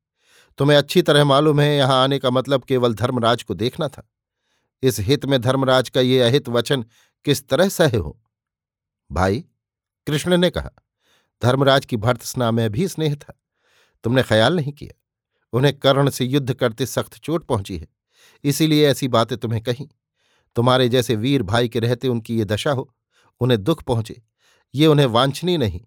तुम्हें 0.59 0.79
अच्छी 0.79 1.03
तरह 1.03 1.25
मालूम 1.25 1.61
है, 1.61 1.77
यहाँ 1.77 2.03
आने 2.03 2.19
का 2.19 2.31
मतलब 2.31 2.65
केवल 2.65 2.95
धर्मराज 2.95 3.43
को 3.43 3.55
देखना 3.55 3.89
था। 3.89 4.09
इस 4.83 5.01
हित 5.01 5.25
में 5.25 5.41
धर्मराज 5.41 5.89
का 5.89 6.01
ये 6.01 6.21
अहित 6.21 6.49
वचन 6.49 6.85
किस 7.25 7.49
तरह 7.49 7.69
सह 7.69 7.99
हो? 7.99 8.21
भाई, 9.13 9.45
कृष्ण 10.07 10.37
ने 10.37 10.51
कहा 10.51 10.71
धर्मराज 11.43 11.85
की 11.85 11.97
भर्तस्ना 11.97 12.51
में 12.51 12.71
भी 12.71 12.89
स्नेह 12.89 13.15
था। 13.15 13.41
तुमने 14.05 14.23
ख्याल 14.23 14.57
नहीं 14.57 14.73
किया? 14.73 15.01
उन्हें 15.53 15.79
कर्ण 15.79 16.11
से 16.11 16.25
युद्ध 16.25 16.55
करते 16.55 16.87
सख्त 16.87 17.19
चोट 17.19 17.47
पहुँची 17.47 17.79
है। 17.79 17.89
इसीलिए 18.45 18.89
ऐसी 18.89 19.09
बातें 19.09 19.39
तुम्हें 19.39 19.63
कहीं। 19.63 19.89
तुम्हारे 20.57 20.89
जैसे 20.89 21.17
वीर 21.17 21.43
भाई 21.43 21.69
के 21.69 21.81
रहते 21.81 22.09
उनकी 22.09 22.39
ये 22.39 22.45
दशा 22.45 22.71
हो, 22.71 22.95
उन्हें 23.41 23.65
दुख 23.65 23.83
पहुँचे, 23.83 24.23
ये 24.75 24.87
उन्हें 24.87 25.07
वांछनीय 25.07 25.59
नहीं, 25.59 25.81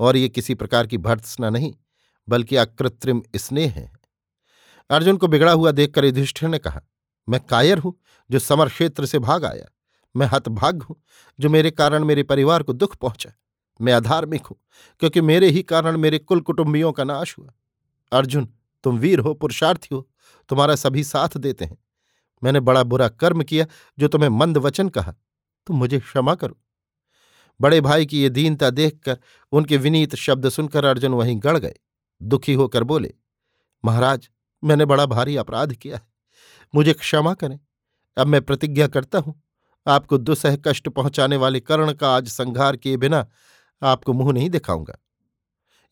और 0.00 0.16
ये 0.16 0.28
किसी 0.28 0.54
प्रकार 0.54 0.86
की 0.86 0.98
भर्त्सना 0.98 1.50
नहीं, 1.50 1.74
बल्कि 2.28 2.56
अकृत्रिम 2.56 3.22
स्नेह 3.36 3.72
है। 3.72 3.92
अर्जुन 4.90 5.16
को 5.16 5.28
बिगड़ा 5.28 5.52
हुआ 5.52 5.70
देखकर 5.70 6.04
युधिष्ठिर 6.04 6.48
ने 6.48 6.58
कहा, 6.58 6.80
मैं 7.28 7.40
कायर 7.40 7.78
हूँ, 7.78 8.00
जो 8.30 8.38
समर 8.38 8.68
क्षेत्र 8.68 9.06
से 9.06 9.18
भाग 9.18 9.44
आया। 9.44 9.66
मैं 10.16 10.26
हतभाग 10.26 10.82
हूँ, 10.82 11.02
जो 11.40 11.48
मेरे 11.48 11.70
कारण 11.70 12.04
मेरे 12.04 12.22
परिवार 12.22 12.62
को 12.62 12.72
दुख 12.72 12.96
पहुँचा। 12.96 13.32
मैं 13.80 13.92
अधार्मिक 13.92 14.46
हूँ, 14.46 14.56
क्योंकि 15.00 15.20
मेरे 15.20 15.48
ही 15.48 15.62
कारण 15.62 15.96
मेरे 15.96 16.18
कुल 16.18 16.40
कुटुंबियों 16.40 16.92
का 16.92 17.04
नाश 17.04 17.38
हुआ। 17.38 17.52
अर्जुन, 18.12 18.48
तुम 18.84 18.98
वीर 18.98 19.18
हो, 19.18 19.34
पुरुषार्थी 19.34 19.94
हो 19.94 20.08
तुम्हारा 20.48 20.74
सभी 20.74 21.04
साथ 21.04 21.36
देते 21.36 21.64
हैं। 21.64 21.78
मैंने 22.42 22.60
बड़ा 22.60 22.82
बुरा 22.82 23.08
कर्म 23.08 23.42
किया, 23.42 23.66
जो 23.98 24.08
तुम्हें 24.08 24.28
मंद 24.28 24.58
वचन 24.58 24.88
कहा। 24.88 25.14
तुम 25.66 25.76
मुझे 25.76 25.98
क्षमा 26.00 26.34
करो। 26.34 26.60
बड़े 27.60 27.80
भाई 27.80 28.06
की 28.06 28.22
ये 28.22 28.28
दीनता 28.28 28.70
देखकर 28.70 29.18
उनके 29.52 29.76
विनीत 29.76 30.14
शब्द 30.14 30.48
सुनकर 30.48 30.84
अर्जुन 30.84 31.12
वहीं 31.12 31.40
गड़ 31.40 31.56
गए। 31.58 31.74
दुखी 32.20 32.54
होकर 32.54 32.84
बोले, 32.84 33.14
महाराज, 33.84 34.28
मैंने 34.62 34.84
बड़ा 34.84 35.06
भारी 35.06 35.36
अपराध 35.36 35.72
किया 35.72 35.96
है। 35.96 36.08
मुझे 36.74 36.92
क्षमा 36.92 37.34
करें। 37.34 37.58
अब 38.16 38.26
मैं 38.26 38.40
प्रतिज्ञा 38.42 38.86
करता 38.86 39.18
हूँ। 39.18 39.42
आपको 39.86 40.18
दुसह 40.18 40.56
कष्ट 40.56 40.88
पहुँचाने 40.88 41.36
वाले 41.36 41.60
कर्ण 41.60 41.92
का 41.92 42.16
आज 42.16 42.28
संघार 42.28 42.76
किए 42.76 42.96
बिना 42.96 43.26
आपको 43.82 44.12
मुँह 44.12 44.32
नहीं 44.32 44.50
दिखाऊँगा। 44.50 44.98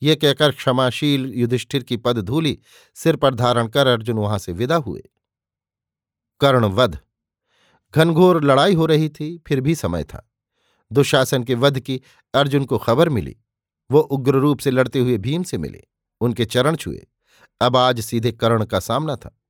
ये 0.03 0.17
कहकर 0.17 0.51
क्षमाशील 0.51 1.33
युधिष्ठिर 1.35 1.83
की 1.83 1.97
पद 1.97 2.19
धूली 2.19 2.59
सिर 2.95 3.17
पर 3.17 3.35
धारण 3.35 3.69
कर 3.69 3.87
अर्जुन 3.87 4.17
वहाँ 4.17 4.39
से 4.39 4.53
विदा 4.53 4.77
हुए। 4.77 5.03
कर्णवध, 6.41 6.99
घनघोर 7.95 8.45
लड़ाई 8.45 8.75
हो 8.75 8.87
रही 8.87 9.09
थी, 9.09 9.43
फिर 9.47 9.61
भी 9.61 9.75
समय 9.75 10.05
था। 10.05 10.31
दुशासन 10.93 11.45
के 11.45 11.55
वध 11.55 11.81
की 11.81 12.01
अर्जुन 12.35 12.65
को 12.65 12.79
खबर 12.79 13.09
मिली। 13.09 13.37
वो 13.91 14.01
उग्र 14.01 14.35
रूप 14.35 14.59
से 14.59 14.71
लड़ते 14.71 14.99
हुए 14.99 15.19
भीम 15.19 15.43
से 15.43 15.59
मिले, 15.59 15.85
उनके 16.21 16.45
चरण 16.45 16.77
छुए। 16.77 17.07
अब 17.61 17.77
आज 17.77 18.01
सीधे 18.01 18.33
कर्ण 18.33 18.65
का 18.65 18.81
सामना 18.81 19.17
था। 19.17 19.41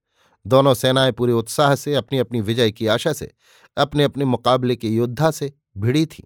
दोनों 0.47 0.75
सेनाएँ 0.75 1.13
पूरे 1.13 1.33
उत्साह 1.33 1.75
से 1.75 1.95
अपनी 1.95 2.19
अपनी 2.19 2.41
विजय 2.41 2.71
की 2.71 2.87
आशा 2.87 3.13
से 3.13 3.35
अपने 3.77 4.05
अपने 4.05 4.25
मुकाबले 4.25 4.77
के 4.77 4.89
योद्धा 4.89 5.31
से 5.31 5.53
भिड़ी 5.79 6.07
थीं। 6.07 6.25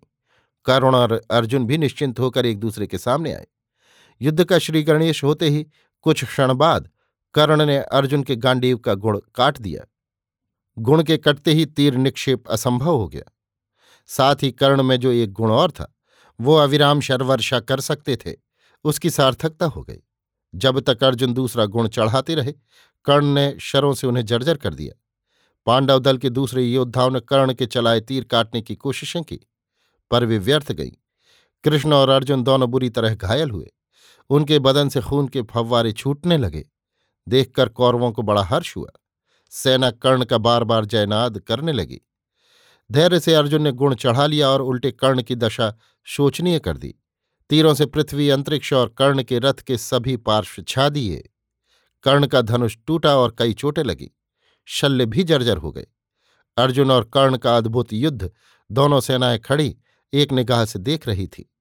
कर्ण 0.65 0.95
और 0.95 1.23
अर्जुन 1.31 1.67
भी 1.67 1.79
निश्चिंत 1.79 2.21
होकर 2.21 2.47
एक 2.47 2.59
दूसरे 2.59 2.87
के 2.87 2.99
सामने 2.99 3.33
आए। 3.35 3.47
युद्ध 4.23 4.45
का 4.45 4.59
श्री 4.59 4.83
गणेश 4.83 5.25
होते 5.25 5.49
ही 5.49 5.67
कुछ 6.03 6.25
क्षण 6.25 6.55
बाद 6.55 6.89
कर्ण 7.35 7.67
ने 7.67 7.79
अर्जुन 7.79 8.23
के 8.23 8.37
गांडीव 8.37 8.77
का 8.77 8.95
गुण 8.95 9.21
काट 9.35 9.59
दिया। 9.59 9.85
गुण 10.79 11.03
के 11.03 11.17
कटते 11.17 11.53
ही 11.53 11.67
तीर 11.67 11.95
निक्षेप 11.95 12.49
असंभव 12.49 12.97
हो 12.97 13.09
गया। 13.09 13.33
साथ 14.07 14.37
ही 14.43 14.53
कर्ण 14.53 14.83
में 14.83 14.97
जो 14.97 15.13
एक 15.13 15.33
गुण 15.33 15.51
और 15.51 15.71
था, 15.71 15.95
वो 16.41 16.55
अविराम 16.57 17.01
शर्वर्षा 17.01 17.61
कर 17.61 17.81
सकते 17.81 18.17
थे, 18.17 18.35
उसकी 18.85 19.11
सार्थकता 19.11 19.67
हो 19.67 19.83
गई। 19.83 19.99
जब 20.55 20.81
तक 20.81 21.05
अर्जुन 21.05 21.33
दूसरा 21.33 21.65
गुण 21.65 21.89
चढ़ाते 21.89 22.35
रहे, 22.35 22.53
कर्ण 23.05 23.25
ने 23.25 23.57
शरों 23.61 23.95
से 23.95 24.07
उन्हें 24.07 24.25
जर्जर 24.25 24.57
कर 24.57 24.75
दिया। 24.75 25.03
पांडव 25.67 25.99
दल 25.99 26.19
के 26.19 26.31
दूसरे 26.31 26.63
योद्धाओं 26.63 27.11
ने 27.11 27.21
कर्ण 27.21 27.55
के 27.55 27.67
चलाए 27.67 28.01
तीर 28.01 28.25
काटने 28.25 28.63
की 28.63 28.75
कोशिशें 28.75 29.23
की। 29.23 29.41
पर 30.13 30.25
वे 30.25 30.39
व्यर्थ 30.39 30.73
गईं। 30.73 30.91
कृष्ण 31.65 31.93
और 31.93 32.09
अर्जुन 32.09 32.43
दोनों 32.43 32.71
बुरी 32.71 32.91
तरह 32.91 33.15
घायल 33.15 33.51
हुए। 33.51 33.71
उनके 34.31 34.59
बदन 34.59 34.89
से 34.89 35.01
खून 35.01 35.29
के 35.29 35.43
फव्वारे 35.43 35.93
छूटने 35.93 36.39
लगे। 36.39 36.69
देखकर 37.29 37.69
कौरवों 37.69 38.13
को 38.13 38.23
बड़ा 38.23 38.43
हर्ष 38.43 38.77
हुआ। 38.77 38.91
सेना 39.51 39.91
कर्ण 39.91 40.25
का 40.25 40.39
बार 40.39 40.65
बार 40.65 40.85
जयनाद 40.85 41.39
करने 41.39 41.73
लगी। 41.73 42.01
धैर्य 42.93 43.21
से 43.21 43.35
अर्जुन 43.35 43.63
ने 43.63 43.73
गुण 43.73 43.95
चढ़ा 43.95 44.27
लिया 44.27 44.49
और 44.49 44.63
उल्टे 44.63 44.91
कर्ण 44.91 45.23
की 45.23 45.35
दशा 45.35 45.79
शोचनीय 46.05 46.59
कर 46.59 46.77
दी। 46.77 46.95
तीरों 47.51 47.75
से 47.75 47.87
पृथ्वी, 47.87 48.31
अंतरिक्ष 48.31 48.73
और 48.73 48.89
कर्ण 48.89 49.23
के 49.23 49.39
रथ 49.39 49.55
के 49.55 49.79
सभी 49.79 50.17
पार्श्व 50.17 50.63
छा 50.63 50.89
दिए। 50.89 51.31
कर्ण 52.03 52.27
का 52.27 52.43
धनुष 52.43 52.77
टूटा 52.87 53.17
और 53.17 53.37
कई 53.39 53.53
चोटें 53.53 53.83
लगी। 53.83 54.11
शल्य 54.65 55.07
भी 55.07 55.25
जर्जर 55.25 55.57
हो 55.57 55.73
गए। 55.73 55.87
अर्जुन 56.57 56.91
और 56.91 57.05
कर्ण 57.05 57.37
का 57.37 57.57
अद्भुत 57.57 57.93
युद्ध, 57.93 58.31
दोनों 58.73 59.01
सेनाएँ 59.01 59.39
खड़ी 59.39 59.77
एक 60.13 60.33
निगाह 60.33 60.65
से 60.65 60.79
देख 60.79 61.09
रही 61.09 61.27
थी। 61.27 61.55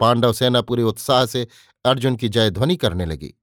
पांडव 0.00 0.32
सेना 0.32 0.60
पूरे 0.60 0.82
उत्साह 0.82 1.26
से 1.26 1.48
अर्जुन 1.84 2.16
की 2.16 2.28
जयध्वनि 2.28 2.76
करने 2.76 3.04
लगी। 3.04 3.34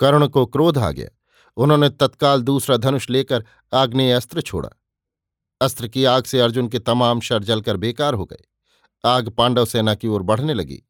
कर्ण 0.00 0.28
को 0.28 0.46
क्रोध 0.46 0.78
आ 0.78 0.90
गया। 0.90 1.08
उन्होंने 1.56 1.88
तत्काल 1.88 2.42
दूसरा 2.42 2.76
धनुष 2.76 3.10
लेकर 3.10 3.44
आग्नेय 3.74 4.12
अस्त्र 4.12 4.40
छोड़ा। 4.40 4.68
अस्त्र 5.60 5.88
की 5.88 6.04
आग 6.04 6.24
से 6.24 6.40
अर्जुन 6.40 6.68
के 6.68 6.78
तमाम 6.78 7.20
शर 7.20 7.44
जलकर 7.44 7.76
बेकार 7.76 8.14
हो 8.14 8.24
गए। 8.24 8.44
आग 9.04 9.28
पांडव 9.28 9.64
सेना 9.64 9.94
की 9.94 10.08
ओर 10.08 10.22
बढ़ने 10.22 10.54
लगी। 10.54 10.82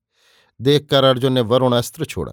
देखकर 0.61 1.05
अर्जुन 1.05 1.33
ने 1.33 1.40
वरुण 1.40 1.73
अस्त्र 1.73 2.05
छोड़ा। 2.05 2.33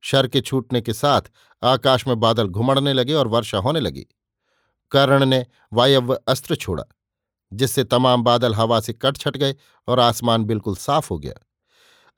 शर 0.00 0.28
के 0.28 0.40
छूटने 0.40 0.80
के 0.80 0.92
साथ 0.92 1.22
आकाश 1.62 2.06
में 2.06 2.20
बादल 2.20 2.48
घुमड़ने 2.48 2.92
लगे 2.92 3.14
और 3.14 3.28
वर्षा 3.28 3.58
होने 3.58 3.80
लगी। 3.80 4.06
कर्ण 4.90 5.24
ने 5.24 5.46
वायव्य 5.72 6.18
अस्त्र 6.28 6.56
छोड़ा। 6.56 6.84
जिससे 7.52 7.84
तमाम 7.84 8.22
बादल 8.22 8.54
हवा 8.54 8.80
से 8.80 8.92
कट 8.92 9.16
छट 9.16 9.36
गए 9.36 9.54
और 9.88 10.00
आसमान 10.00 10.44
बिल्कुल 10.44 10.76
साफ़ 10.76 11.08
हो 11.10 11.18
गया। 11.18 11.34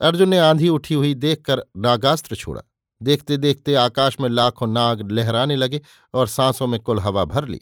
अर्जुन 0.01 0.29
ने 0.29 0.39
आंधी 0.39 0.69
उठी 0.69 0.95
हुई 0.95 1.15
देखकर 1.15 1.63
नागास्त्र 1.77 2.37
छोड़ा। 2.37 2.63
देखते 3.01 3.37
देखते 3.37 3.75
आकाश 3.75 4.21
में 4.21 4.29
लाखों 4.29 4.67
नाग 4.67 5.11
लहराने 5.13 5.57
लगे 5.57 5.81
और 6.15 6.29
सांसों 6.29 6.67
में 6.67 6.79
कुल 6.81 7.01
हवा 7.01 7.25
भर 7.25 7.49
ली। 7.49 7.61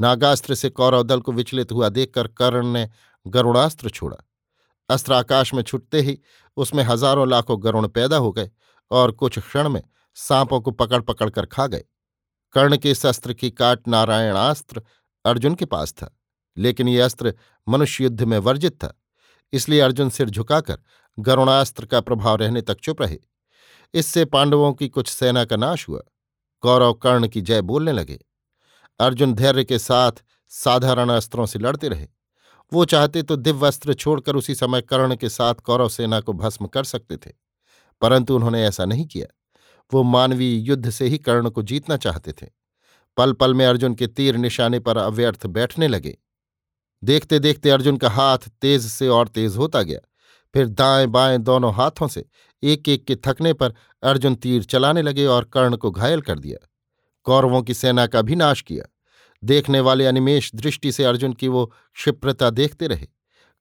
नागास्त्र 0.00 0.54
से 0.54 0.70
कौरव 0.70 1.02
दल 1.02 1.20
को 1.20 1.32
विचलित 1.32 1.72
हुआ 1.72 1.88
देखकर 1.88 2.26
कर्ण 2.28 2.66
ने 2.66 2.88
गरुणास्त्र 3.26 3.90
छोड़ा। 3.90 4.16
अस्त्र 4.88 5.12
आकाश 5.12 5.54
में 5.54 5.62
छुटते 5.62 6.00
ही 6.00 6.18
उसमें 6.56 6.82
हज़ारों 6.84 7.28
लाखों 7.28 7.62
गरुण 7.64 7.88
पैदा 7.88 8.16
हो 8.16 8.32
गए 8.32 8.50
और 8.90 9.12
कुछ 9.12 9.38
क्षण 9.38 9.68
में 9.68 9.82
सांपों 10.16 10.60
को 10.60 10.70
पकड़ 10.70 11.00
पकड़ 11.02 11.30
कर 11.30 11.46
खा 11.46 11.66
गए। 11.66 11.84
कर्ण 12.54 12.76
के 12.76 12.90
इस 12.90 13.06
अस्त्र 13.06 13.32
की 13.32 13.50
काट 13.50 13.88
नारायणास्त्र 13.88 14.82
अर्जुन 15.24 15.54
के 15.54 15.64
पास 15.64 15.92
था। 15.92 16.10
लेकिन 16.56 16.88
ये 16.88 17.00
अस्त्र 17.00 17.34
मनुष्य 17.66 18.04
युद्ध 18.04 18.22
में 18.22 18.38
वर्जित 18.38 18.74
था, 18.74 18.92
इसलिए 19.52 19.80
अर्जुन 19.80 20.10
सिर 20.10 20.30
झुकाकर 20.30 20.78
गरुणास्त्र 21.18 21.86
का 21.86 22.00
प्रभाव 22.00 22.36
रहने 22.36 22.62
तक 22.62 22.80
चुप 22.80 23.02
रहे। 23.02 23.18
इससे 23.94 24.24
पांडवों 24.24 24.72
की 24.72 24.88
कुछ 24.88 25.08
सेना 25.08 25.44
का 25.44 25.56
नाश 25.56 25.88
हुआ 25.88 26.00
कौरव 26.62 26.92
कर्ण 26.94 27.28
की 27.28 27.40
जय 27.40 27.60
बोलने 27.62 27.92
लगे। 27.92 28.18
अर्जुन 29.00 29.34
धैर्य 29.34 29.64
के 29.64 29.78
साथ 29.78 30.22
साधारण 30.52 31.08
अस्त्रों 31.10 31.46
से 31.46 31.58
लड़ते 31.58 31.88
रहे। 31.88 32.06
वो 32.72 32.84
चाहते 32.84 33.22
तो 33.22 33.36
दिव्य 33.36 33.66
अस्त्र 33.66 33.94
छोड़कर 33.94 34.36
उसी 34.36 34.54
समय 34.54 34.82
कर्ण 34.82 35.16
के 35.16 35.28
साथ 35.28 35.54
कौरव 35.56 35.88
सेना 35.88 36.20
को 36.20 36.32
भस्म 36.32 36.66
कर 36.66 36.84
सकते 36.84 37.16
थे, 37.16 37.30
परंतु 38.02 38.34
उन्होंने 38.36 38.64
ऐसा 38.64 38.84
नहीं 38.84 39.06
किया। 39.06 39.26
वो 39.92 40.02
मानवीय 40.02 40.58
युद्ध 40.60 40.90
से 40.90 41.06
ही 41.06 41.18
कर्ण 41.18 41.50
को 41.50 41.62
जीतना 41.62 41.96
चाहते 41.98 42.32
थे। 42.32 42.46
पल 43.16 43.32
पल 43.32 43.54
में 43.54 43.64
अर्जुन 43.66 43.94
के 43.94 44.06
तीर 44.06 44.36
निशाने 44.36 44.78
पर 44.80 44.96
अव्यर्थ 44.98 45.46
बैठने 45.48 45.88
लगे। 45.88 46.16
देखते 47.04 47.38
देखते 47.38 47.70
अर्जुन 47.70 47.96
का 47.96 48.10
हाथ 48.10 48.38
तेज 48.38 48.86
से 48.86 49.08
और 49.08 49.28
तेज 49.28 49.56
होता 49.56 49.82
गया। 49.82 49.98
फिर 50.54 50.68
दाएँ 50.68 51.06
बाएँ 51.06 51.38
दोनों 51.38 51.74
हाथों 51.74 52.08
से 52.08 52.24
एक 52.62 52.88
एक 52.88 53.04
के 53.04 53.16
थकने 53.16 53.52
पर 53.52 53.74
अर्जुन 54.02 54.34
तीर 54.34 54.62
चलाने 54.62 55.02
लगे 55.02 55.26
और 55.26 55.44
कर्ण 55.44 55.76
को 55.76 55.90
घायल 55.90 56.20
कर 56.20 56.38
दिया। 56.38 56.68
कौरवों 57.24 57.62
की 57.62 57.74
सेना 57.74 58.06
का 58.06 58.22
भी 58.22 58.36
नाश 58.36 58.60
किया। 58.62 58.84
देखने 59.44 59.80
वाले 59.80 60.06
अनिमेश 60.06 60.54
दृष्टि 60.54 60.92
से 60.92 61.04
अर्जुन 61.04 61.32
की 61.32 61.48
वो 61.48 61.72
क्षिप्रता 61.94 62.50
देखते 62.50 62.86
रहे। 62.86 63.08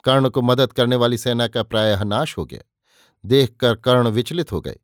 कर्ण 0.04 0.30
को 0.30 0.42
मदद 0.42 0.74
करने 0.74 0.96
वाली 0.96 1.18
सेना 1.18 1.48
का 1.48 1.64
प्रायः 1.64 2.04
नाश 2.04 2.38
हो 2.38 2.46
गया। 2.46 2.62
देखकर 3.26 3.76
कर्ण 3.76 4.08
विचलित 4.08 4.52
हो 4.52 4.62
गए। 4.62 4.80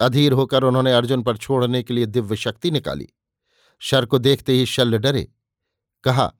अधीर 0.00 0.32
होकर 0.32 0.64
उन्होंने 0.64 0.92
अर्जुन 0.92 1.22
पर 1.22 1.36
छोड़ने 1.36 1.82
के 1.82 1.94
लिए 1.94 2.06
दिव्य 2.06 2.36
शक्ति 2.36 2.70
निकाली। 2.70 3.08
शर 3.78 4.06
को 4.06 4.18
देखते 4.18 4.52
ही 4.52 4.66
शल्य 4.66 4.98
डरे। 4.98 5.32
कहा, 6.04 6.32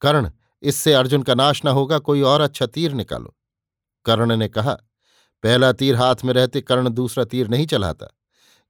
कर्ण 0.00 0.30
इससे 0.62 0.92
अर्जुन 0.92 1.22
का 1.22 1.34
नाश 1.34 1.64
न 1.64 1.68
होगा, 1.68 1.98
कोई 1.98 2.20
और 2.20 2.40
अच्छा 2.40 2.66
तीर 2.66 2.92
निकालो। 2.92 3.36
कर्ण 4.04 4.36
ने 4.36 4.48
कहा, 4.48 4.74
पहला 5.42 5.72
तीर 5.72 5.96
हाथ 5.96 6.16
में 6.24 6.34
रहते 6.34 6.60
कर्ण 6.60 6.88
दूसरा 6.88 7.24
तीर 7.24 7.48
नहीं 7.48 7.66
चलाता। 7.66 8.06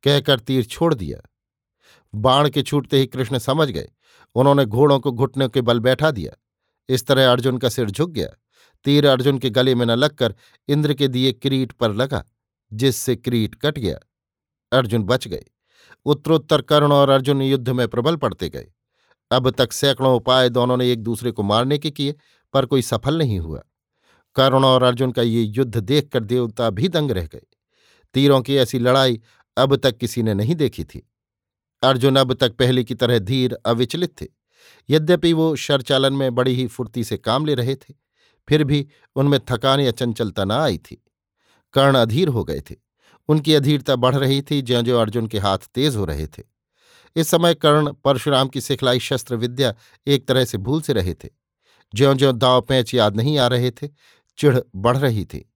कहकर 0.02 0.40
तीर 0.40 0.64
छोड़ 0.64 0.94
दिया। 0.94 1.28
बाण 2.14 2.48
के 2.48 2.62
छूटते 2.62 2.98
ही 2.98 3.07
कृष्ण 3.07 3.38
समझ 3.38 3.68
गए। 3.68 3.88
उन्होंने 4.35 4.64
घोड़ों 4.64 5.00
को 5.00 5.12
घुटने 5.12 5.48
के 5.48 5.61
बल 5.61 5.81
बैठा 5.81 6.11
दिया। 6.11 6.33
इस 6.88 7.07
तरह 7.07 7.33
अर्जुन 7.33 7.59
का 7.59 7.68
सिर 7.68 7.90
झुक 7.90 8.11
गया। 8.11 8.28
तीर 8.85 9.07
अर्जुन 9.07 9.38
के 9.38 9.50
गले 9.50 9.74
में 9.74 9.87
न 9.87 9.90
लगकर 9.90 10.35
इंद्र 10.68 10.94
के 10.94 11.09
दिए 11.09 11.33
किरीट 11.33 11.72
पर 11.72 11.92
लगा, 11.92 12.24
जिससे 12.72 13.16
किरीट 13.16 13.55
कट 13.55 13.78
गया। 13.78 13.98
अर्जुन 14.78 15.02
बच 15.02 15.28
गए। 15.28 15.44
उत्तरोत्तर 16.05 16.62
कर्ण 16.62 16.92
और 16.92 17.09
अर्जुन 17.09 17.42
युद्ध 17.42 17.68
में 17.68 17.88
प्रबल 17.88 18.16
पड़ते 18.16 18.48
गए। 18.48 18.72
अब 19.33 19.51
तक 19.51 19.73
सैकड़ों 19.73 20.14
उपाय 20.16 20.49
दोनों 20.49 20.77
ने 20.77 20.90
एक 20.92 21.03
दूसरे 21.03 21.31
को 21.31 21.42
मारने 21.42 21.79
के 21.79 21.90
किए, 21.90 22.14
पर 22.55 22.66
कोई 22.66 22.83
सफल 22.83 23.18
नहीं 23.18 23.38
हुआ। 23.38 23.62
कर्ण 24.37 24.64
और 24.64 24.83
अर्जुन 24.83 25.12
का 25.12 25.23
ये 25.23 25.42
युद्ध 25.42 25.77
देखकर 25.77 26.25
देवता 26.25 26.71
भी 26.71 26.88
दंग 26.88 27.11
रह 27.11 27.27
गए। 27.27 27.47
तीरों 28.14 28.40
की 28.42 28.57
ऐसी 28.57 28.79
लड़ाई 28.79 29.21
अब 29.57 29.77
तक 29.77 29.97
किसी 29.97 30.23
ने 30.23 30.35
नहीं 30.35 30.55
देखी 30.55 30.85
थी। 30.85 31.09
अर्जुन 31.83 32.16
अब 32.16 32.33
तक 32.35 32.57
पहले 32.57 32.85
की 32.85 32.95
तरह 32.95 33.18
धीर, 33.18 33.57
अविचलित 33.66 34.21
थे। 34.21 34.27
यद्यपि 34.90 35.33
वो 35.33 35.55
शरचालन 35.57 36.12
में 36.12 36.35
बड़ी 36.35 36.55
ही 36.55 36.66
फुर्ती 36.66 37.05
से 37.05 37.16
काम 37.16 37.47
ले 37.47 37.55
रहे 37.55 37.75
थे, 37.75 37.95
फिर 38.49 38.64
भी 38.64 38.87
उनमें 39.16 39.40
थकान 39.51 39.81
या 39.81 39.90
चंचलता 39.90 40.45
न 40.45 40.53
आई 40.53 40.79
थी। 40.79 41.03
कर्ण 41.75 41.97
अधीर 41.97 42.29
हो 42.29 42.45
गए 42.45 42.61
थे। 42.61 42.77
उनकी 43.29 43.55
अधीरता 43.55 43.97
बढ़ 43.97 44.16
रही 44.16 44.42
थी 44.42 44.62
ज्यो 44.62 44.83
ज्यो 44.83 44.99
अर्जुन 44.99 45.27
के 45.27 45.38
हाथ 45.38 45.59
तेज 45.75 45.97
हो 45.97 46.05
रहे 46.05 46.27
थे। 46.27 46.52
इस 47.16 47.29
समय 47.29 47.55
कर्ण 47.55 47.92
परशुराम 47.92 48.48
की 48.48 48.61
सिखलाई 48.61 48.98
शस्त्र 48.98 49.37
विद्या 49.37 49.75
एक 50.07 50.29
तरह 50.29 50.44
से 50.44 50.59
भूल 50.59 50.81
से 50.81 50.92
रहे 50.92 51.14
थे। 51.14 51.29
ज्यो 51.94 52.14
ज्यो 52.14 52.33
दाव 52.33 52.61
पैंच 52.61 52.94
याद 52.94 53.16
नहीं 53.16 53.38
आ 53.38 53.46
रहे 53.46 53.70
थे, 53.70 53.88
चिढ़ 54.38 54.59
बढ़ 54.77 54.96
रही 54.96 55.25
थी। 55.25 55.53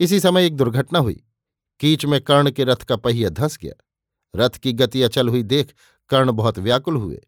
इसी 0.00 0.20
समय 0.20 0.46
एक 0.46 0.56
दुर्घटना 0.56 0.98
हुई। 0.98 1.24
कीच 1.80 2.04
में 2.04 2.20
कर्ण 2.20 2.50
के 2.50 2.64
रथ 2.64 2.76
का 2.76 2.96
पहिया 2.96 3.28
धंस 3.28 3.58
गया। 3.58 3.72
रथ 4.36 4.50
की 4.50 4.72
गति 4.72 5.02
अचल 5.02 5.28
हुई 5.28 5.42
देख 5.42 5.74
कर्ण 6.10 6.32
बहुत 6.32 6.58
व्याकुल 6.58 6.96
हुए। 6.96 7.20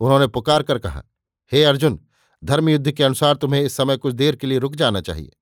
उन्होंने 0.00 0.26
पुकार 0.26 0.62
कर 0.62 0.78
कहा, 0.78 1.04
हे 1.52 1.64
अर्जुन 1.64 1.98
धर्मयुद्ध 2.44 2.90
के 2.92 3.04
अनुसार 3.04 3.36
तुम्हें 3.36 3.62
इस 3.62 3.76
समय 3.76 3.96
कुछ 3.96 4.14
देर 4.14 4.36
के 4.36 4.46
लिए 4.46 4.58
रुक 4.58 4.74
जाना 4.74 5.00
चाहिए। 5.00 5.32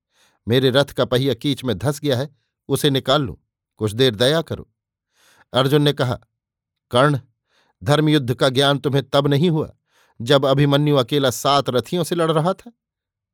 मेरे 0.48 0.70
रथ 0.70 0.84
का 0.84 1.04
पहिया 1.04 1.34
कीच 1.34 1.64
में 1.64 1.78
धंस 1.78 2.00
गया 2.00 2.18
है, 2.18 2.36
उसे 2.68 2.90
निकाल 2.90 3.22
लूँ। 3.22 3.36
कुछ 3.76 3.92
देर 3.92 4.14
दया 4.14 4.42
करो। 4.42 4.68
अर्जुन 5.52 5.82
ने 5.82 5.92
कहा, 5.92 6.18
कर्ण 6.90 7.18
धर्मयुद्ध 7.84 8.34
का 8.34 8.48
ज्ञान 8.48 8.78
तुम्हें 8.78 9.08
तब 9.08 9.26
नहीं 9.26 9.50
हुआ 9.50 9.74
जब 10.20 10.46
अभिमन्यु 10.46 10.96
अकेला 10.96 11.30
सात 11.30 11.70
रथियों 11.70 12.04
से 12.04 12.14
लड़ 12.14 12.32
रहा 12.32 12.52
था? 12.52 12.72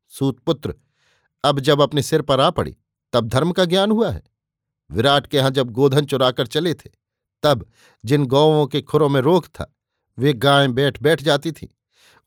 सूतपुत्र, 0.09 0.75
अब 1.45 1.61
जब 1.61 1.81
अपने 1.81 2.03
सिर 2.03 2.23
पर 2.23 2.41
आ 2.41 2.51
पड़ी, 2.51 2.77
तब 3.13 3.29
धर्म 3.29 3.53
का 3.53 3.65
ज्ञान 3.65 3.91
हुआ 3.91 4.11
है। 4.11 4.23
विराट 4.91 5.27
के 5.27 5.37
यहाँ 5.37 5.51
जब 5.51 5.71
गोधन 5.71 6.05
चुराकर 6.05 6.47
चले 6.47 6.75
थे, 6.75 6.91
तब 7.43 7.67
जिन 8.05 8.27
गौवों 8.27 8.67
के 8.67 8.83
खुरों 8.83 9.09
में 9.09 9.21
रोग 9.21 9.47
था, 9.47 9.77
वे 10.19 10.33
गायें 10.33 10.75
बैठ 10.75 11.03
बैठ 11.03 11.23
जाती 11.23 11.53
थीं। 11.53 11.69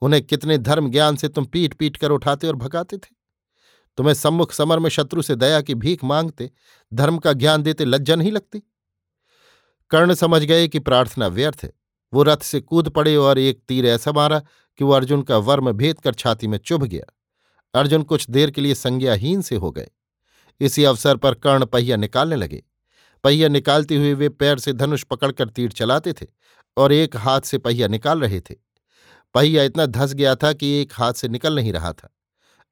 उन्हें 0.01 0.23
कितने 0.23 0.57
धर्म 0.57 0.91
ज्ञान 0.91 1.15
से 1.15 1.29
तुम 1.29 1.45
पीट 1.45 1.73
पीट 1.73 1.97
कर 1.97 2.11
उठाते 2.11 2.47
और 2.47 2.55
भगाते 2.55 2.97
थे। 2.97 3.15
तुम्हें 3.97 4.13
सम्मुख 4.13 4.51
समर 4.51 4.79
में 4.79 4.89
शत्रु 4.89 5.21
से 5.21 5.35
दया 5.35 5.61
की 5.61 5.75
भीख 5.75 6.03
मांगते, 6.03 6.51
धर्म 6.93 7.17
का 7.17 7.33
ज्ञान 7.33 7.63
देते 7.63 7.85
लज्जा 7.85 8.15
नहीं 8.15 8.31
लगती। 8.31 8.63
कर्ण 9.89 10.13
समझ 10.13 10.43
गए 10.43 10.67
कि 10.67 10.79
प्रार्थना 10.79 11.27
व्यर्थ 11.27 11.59
है। 11.63 11.82
वो 12.13 12.23
रथ 12.23 12.37
से 12.37 12.59
कूद 12.59 12.89
पड़े 12.89 13.15
और 13.15 13.39
एक 13.39 13.61
तीर 13.67 13.85
ऐसा 13.85 14.11
मारा 14.11 14.39
कि 14.77 14.83
वो 14.83 14.91
अर्जुन 14.91 15.21
का 15.21 15.37
वर्म 15.37 15.71
भेद 15.71 15.99
कर 15.99 16.13
छाती 16.13 16.47
में 16.47 16.57
चुभ 16.57 16.83
गया। 16.83 17.13
अर्जुन 17.79 18.03
कुछ 18.03 18.29
देर 18.29 18.51
के 18.51 18.61
लिए 18.61 18.75
संज्ञाहीन 18.75 19.41
से 19.41 19.55
हो 19.55 19.71
गए। 19.71 19.89
इसी 20.59 20.83
अवसर 20.83 21.17
पर 21.17 21.33
कर्ण 21.33 21.65
पहिया 21.65 21.95
निकालने 21.95 22.35
लगे। 22.35 22.63
पहिया 23.23 23.47
निकालते 23.47 23.95
हुए 23.95 24.13
वे 24.13 24.29
पैर 24.29 24.59
से 24.59 24.73
धनुष 24.73 25.03
पकड़कर 25.03 25.49
तीर 25.49 25.71
चलाते 25.71 26.13
थे 26.13 26.25
और 26.77 26.91
एक 26.91 27.15
हाथ 27.15 27.41
से 27.41 27.57
पहिया 27.57 27.87
निकाल 27.87 28.21
रहे 28.21 28.41
थे। 28.41 28.55
पहिया 29.33 29.63
इतना 29.63 29.85
धस 29.85 30.13
गया 30.13 30.35
था 30.35 30.53
कि 30.53 30.81
एक 30.81 30.93
हाथ 30.93 31.13
से 31.13 31.27
निकल 31.27 31.55
नहीं 31.55 31.73
रहा 31.73 31.93
था। 31.93 32.15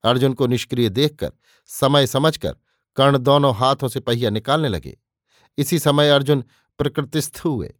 अर्जुन 0.04 0.34
को 0.34 0.48
निष्क्रिय 0.48 0.90
देखकर, 0.90 1.32
समय 1.66 2.08
समझकर 2.08 2.56
कर्ण 2.96 3.18
दोनों 3.18 3.56
हाथों 3.56 3.88
से 3.88 4.00
पहिया 4.00 4.30
निकालने 4.30 4.68
लगे। 4.68 4.98
इसी 5.58 5.80
समय 5.80 6.10
अर्जुन 6.10 6.44
प्रकृतिस्थ 6.78 7.42
हुए। 7.46 7.74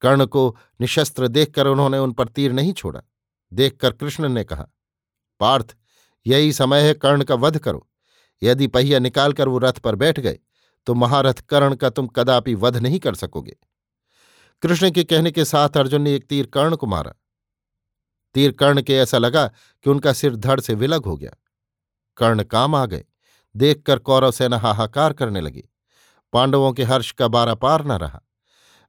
कर्ण 0.00 0.26
को 0.26 0.56
निशस्त्र 0.80 1.28
देखकर 1.28 1.66
उन्होंने 1.66 1.98
उन 1.98 2.12
पर 2.12 2.28
तीर 2.28 2.52
नहीं 2.52 2.72
छोड़ा। 2.72 3.02
देखकर 3.52 3.92
कृष्ण 3.92 4.28
ने 4.28 4.44
कहा, 4.44 4.66
पार्थ, 5.40 5.76
यही 6.26 6.52
समय 6.52 6.82
है 6.82 6.94
कर्ण 6.94 7.24
का 7.24 7.34
वध 7.34 7.58
करो। 7.58 7.88
यदि 8.42 8.66
पहिया 8.66 8.98
निकालकर 8.98 9.48
वो 9.48 9.58
रथ 9.58 9.72
पर 9.72 9.94
बैठ 9.94 10.20
गए 10.20 10.38
तो 10.86 10.94
महारथ 10.94 11.34
कर्ण 11.34 11.74
का 11.74 11.90
तुम 11.90 12.06
कदापि 12.06 12.54
वध 12.54 12.76
नहीं 12.76 12.98
कर 12.98 13.14
सकोगे 13.14 13.56
कृष्ण 14.62 14.90
के 14.90 15.04
कहने 15.04 15.30
के 15.30 15.44
साथ 15.44 15.76
अर्जुन 15.76 16.02
ने 16.02 16.14
एक 16.14 16.24
तीर 16.24 16.46
कर्ण 16.46 16.76
को 16.76 16.86
मारा। 16.86 17.14
तीर 18.34 18.52
कर्ण 18.52 18.82
के 18.82 18.94
ऐसा 18.94 19.18
लगा 19.18 19.46
कि 19.84 19.90
उनका 19.90 20.12
सिर 20.12 20.36
धड़ 20.36 20.60
से 20.60 20.74
विलग 20.74 21.04
हो 21.04 21.16
गया। 21.16 21.30
कर्ण 22.16 22.42
काम 22.42 22.74
आ 22.74 22.86
गए। 22.86 23.04
देखकर 23.56 23.98
कौरव 23.98 24.30
सेना 24.30 24.58
हाहाकार 24.58 25.12
करने 25.12 25.40
लगी। 25.40 25.64
पांडवों 26.32 26.72
के 26.72 26.82
हर्ष 26.82 27.12
का 27.12 27.28
बारा 27.28 27.54
पार 27.54 27.84
न 27.84 27.92
रहा। 27.92 28.22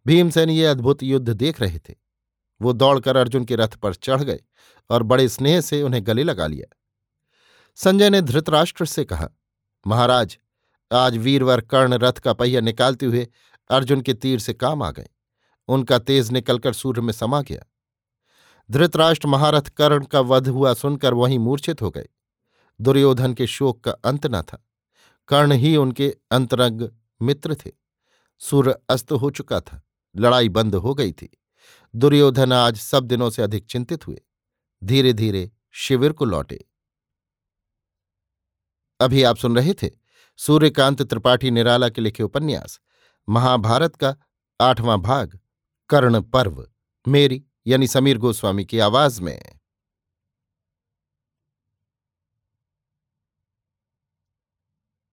भीमसेन 0.08 0.50
ये 0.50 0.66
अद्भुत 0.66 1.04
युद्ध 1.04 1.30
देख 1.30 1.62
रहे 1.62 1.80
थे। 1.80 1.96
वो 2.62 2.74
दौड़कर 2.74 3.16
अर्जुन 3.16 3.46
के 3.46 3.56
रथ 3.56 3.68
पर 3.68 3.94
चढ़ 3.94 4.24
गए 4.24 4.40
और 4.90 5.04
बड़े 5.04 5.30
स्नेह 5.30 5.62
से 5.62 5.82
उन्हें 5.82 6.08
गले 6.08 6.24
लगा 6.24 6.48
लिया। 6.48 6.76
संजय 7.76 8.10
ने 8.10 8.22
धृतराष्ट्र 8.22 8.86
से 8.86 9.06
कहा, 9.06 9.30
महाराज, 9.88 10.38
आज 10.94 11.18
वीरवर 11.18 11.62
कर्ण 11.62 11.94
रथ 11.94 12.14
का 12.14 12.34
पहिया 12.34 12.62
निकालते 12.62 13.06
हुए 13.06 13.28
अर्जुन 13.70 14.02
के 14.02 14.14
तीर 14.14 14.40
से 14.40 14.54
काम 14.54 14.84
आ 14.84 14.92
गए। 14.92 15.08
उनका 15.68 16.00
तेज 16.00 16.32
निकलकर 16.32 16.74
सूर्य 16.74 17.02
में 17.02 17.14
समा 17.14 17.42
गया। 17.42 17.66
धृतराष्ट्र 18.72 19.28
महारथ 19.28 19.62
कर्ण 19.62 20.04
का 20.04 20.20
वध 20.20 20.48
हुआ 20.48 20.74
सुनकर 20.74 21.14
वहीं 21.14 21.40
मूर्छित 21.40 21.82
हो 21.82 21.90
गए। 21.90 22.08
दुर्योधन 22.82 23.34
के 23.34 23.48
शोक 23.48 23.84
का 23.84 23.92
अंत 23.92 24.28
न 24.28 24.42
था। 24.42 24.68
कर्ण 25.28 25.52
ही 25.52 25.76
उनके 25.76 26.16
अंतरंग 26.32 26.90
मित्र 27.22 27.56
थे। 27.56 27.72
सूर्य 28.40 28.76
अस्त 28.90 29.12
हो 29.12 29.30
चुका 29.30 29.60
था। 29.60 29.82
लड़ाई 30.20 30.50
बंद 30.50 30.76
हो 30.76 30.94
गई 30.94 31.12
थी। 31.12 31.30
दुर्योधन 31.96 32.54
आज 32.54 32.78
सब 32.78 33.04
दिनों 33.04 33.30
से 33.30 33.42
अधिक 33.42 33.66
चिंतित 33.66 34.08
हुए। 34.08 34.22
धीरे 34.84 35.14
धीरे 35.14 35.52
शिविर 35.72 36.12
को 36.12 36.26
लौटे। 36.26 36.66
अभी 39.00 39.24
आप 39.24 39.38
सुन 39.38 39.56
रहे 39.56 39.74
थे 39.74 39.90
सूर्यकांत 40.38 41.02
त्रिपाठी 41.02 41.52
निराला 41.52 41.90
के 41.90 42.02
लिखे 42.02 42.24
उपन्यास, 42.24 42.80
महाभारत 43.30 43.96
का 43.96 44.16
आठवां 44.62 44.98
भाग, 45.02 45.40
कर्ण 45.90 46.22
पर्व, 46.22 46.68
मेरी 47.08 47.46
यानी 47.68 47.88
समीर 47.88 48.18
गोस्वामी 48.18 48.66
की 48.66 48.80
आवाज़ 48.80 49.22
में। 49.22 49.57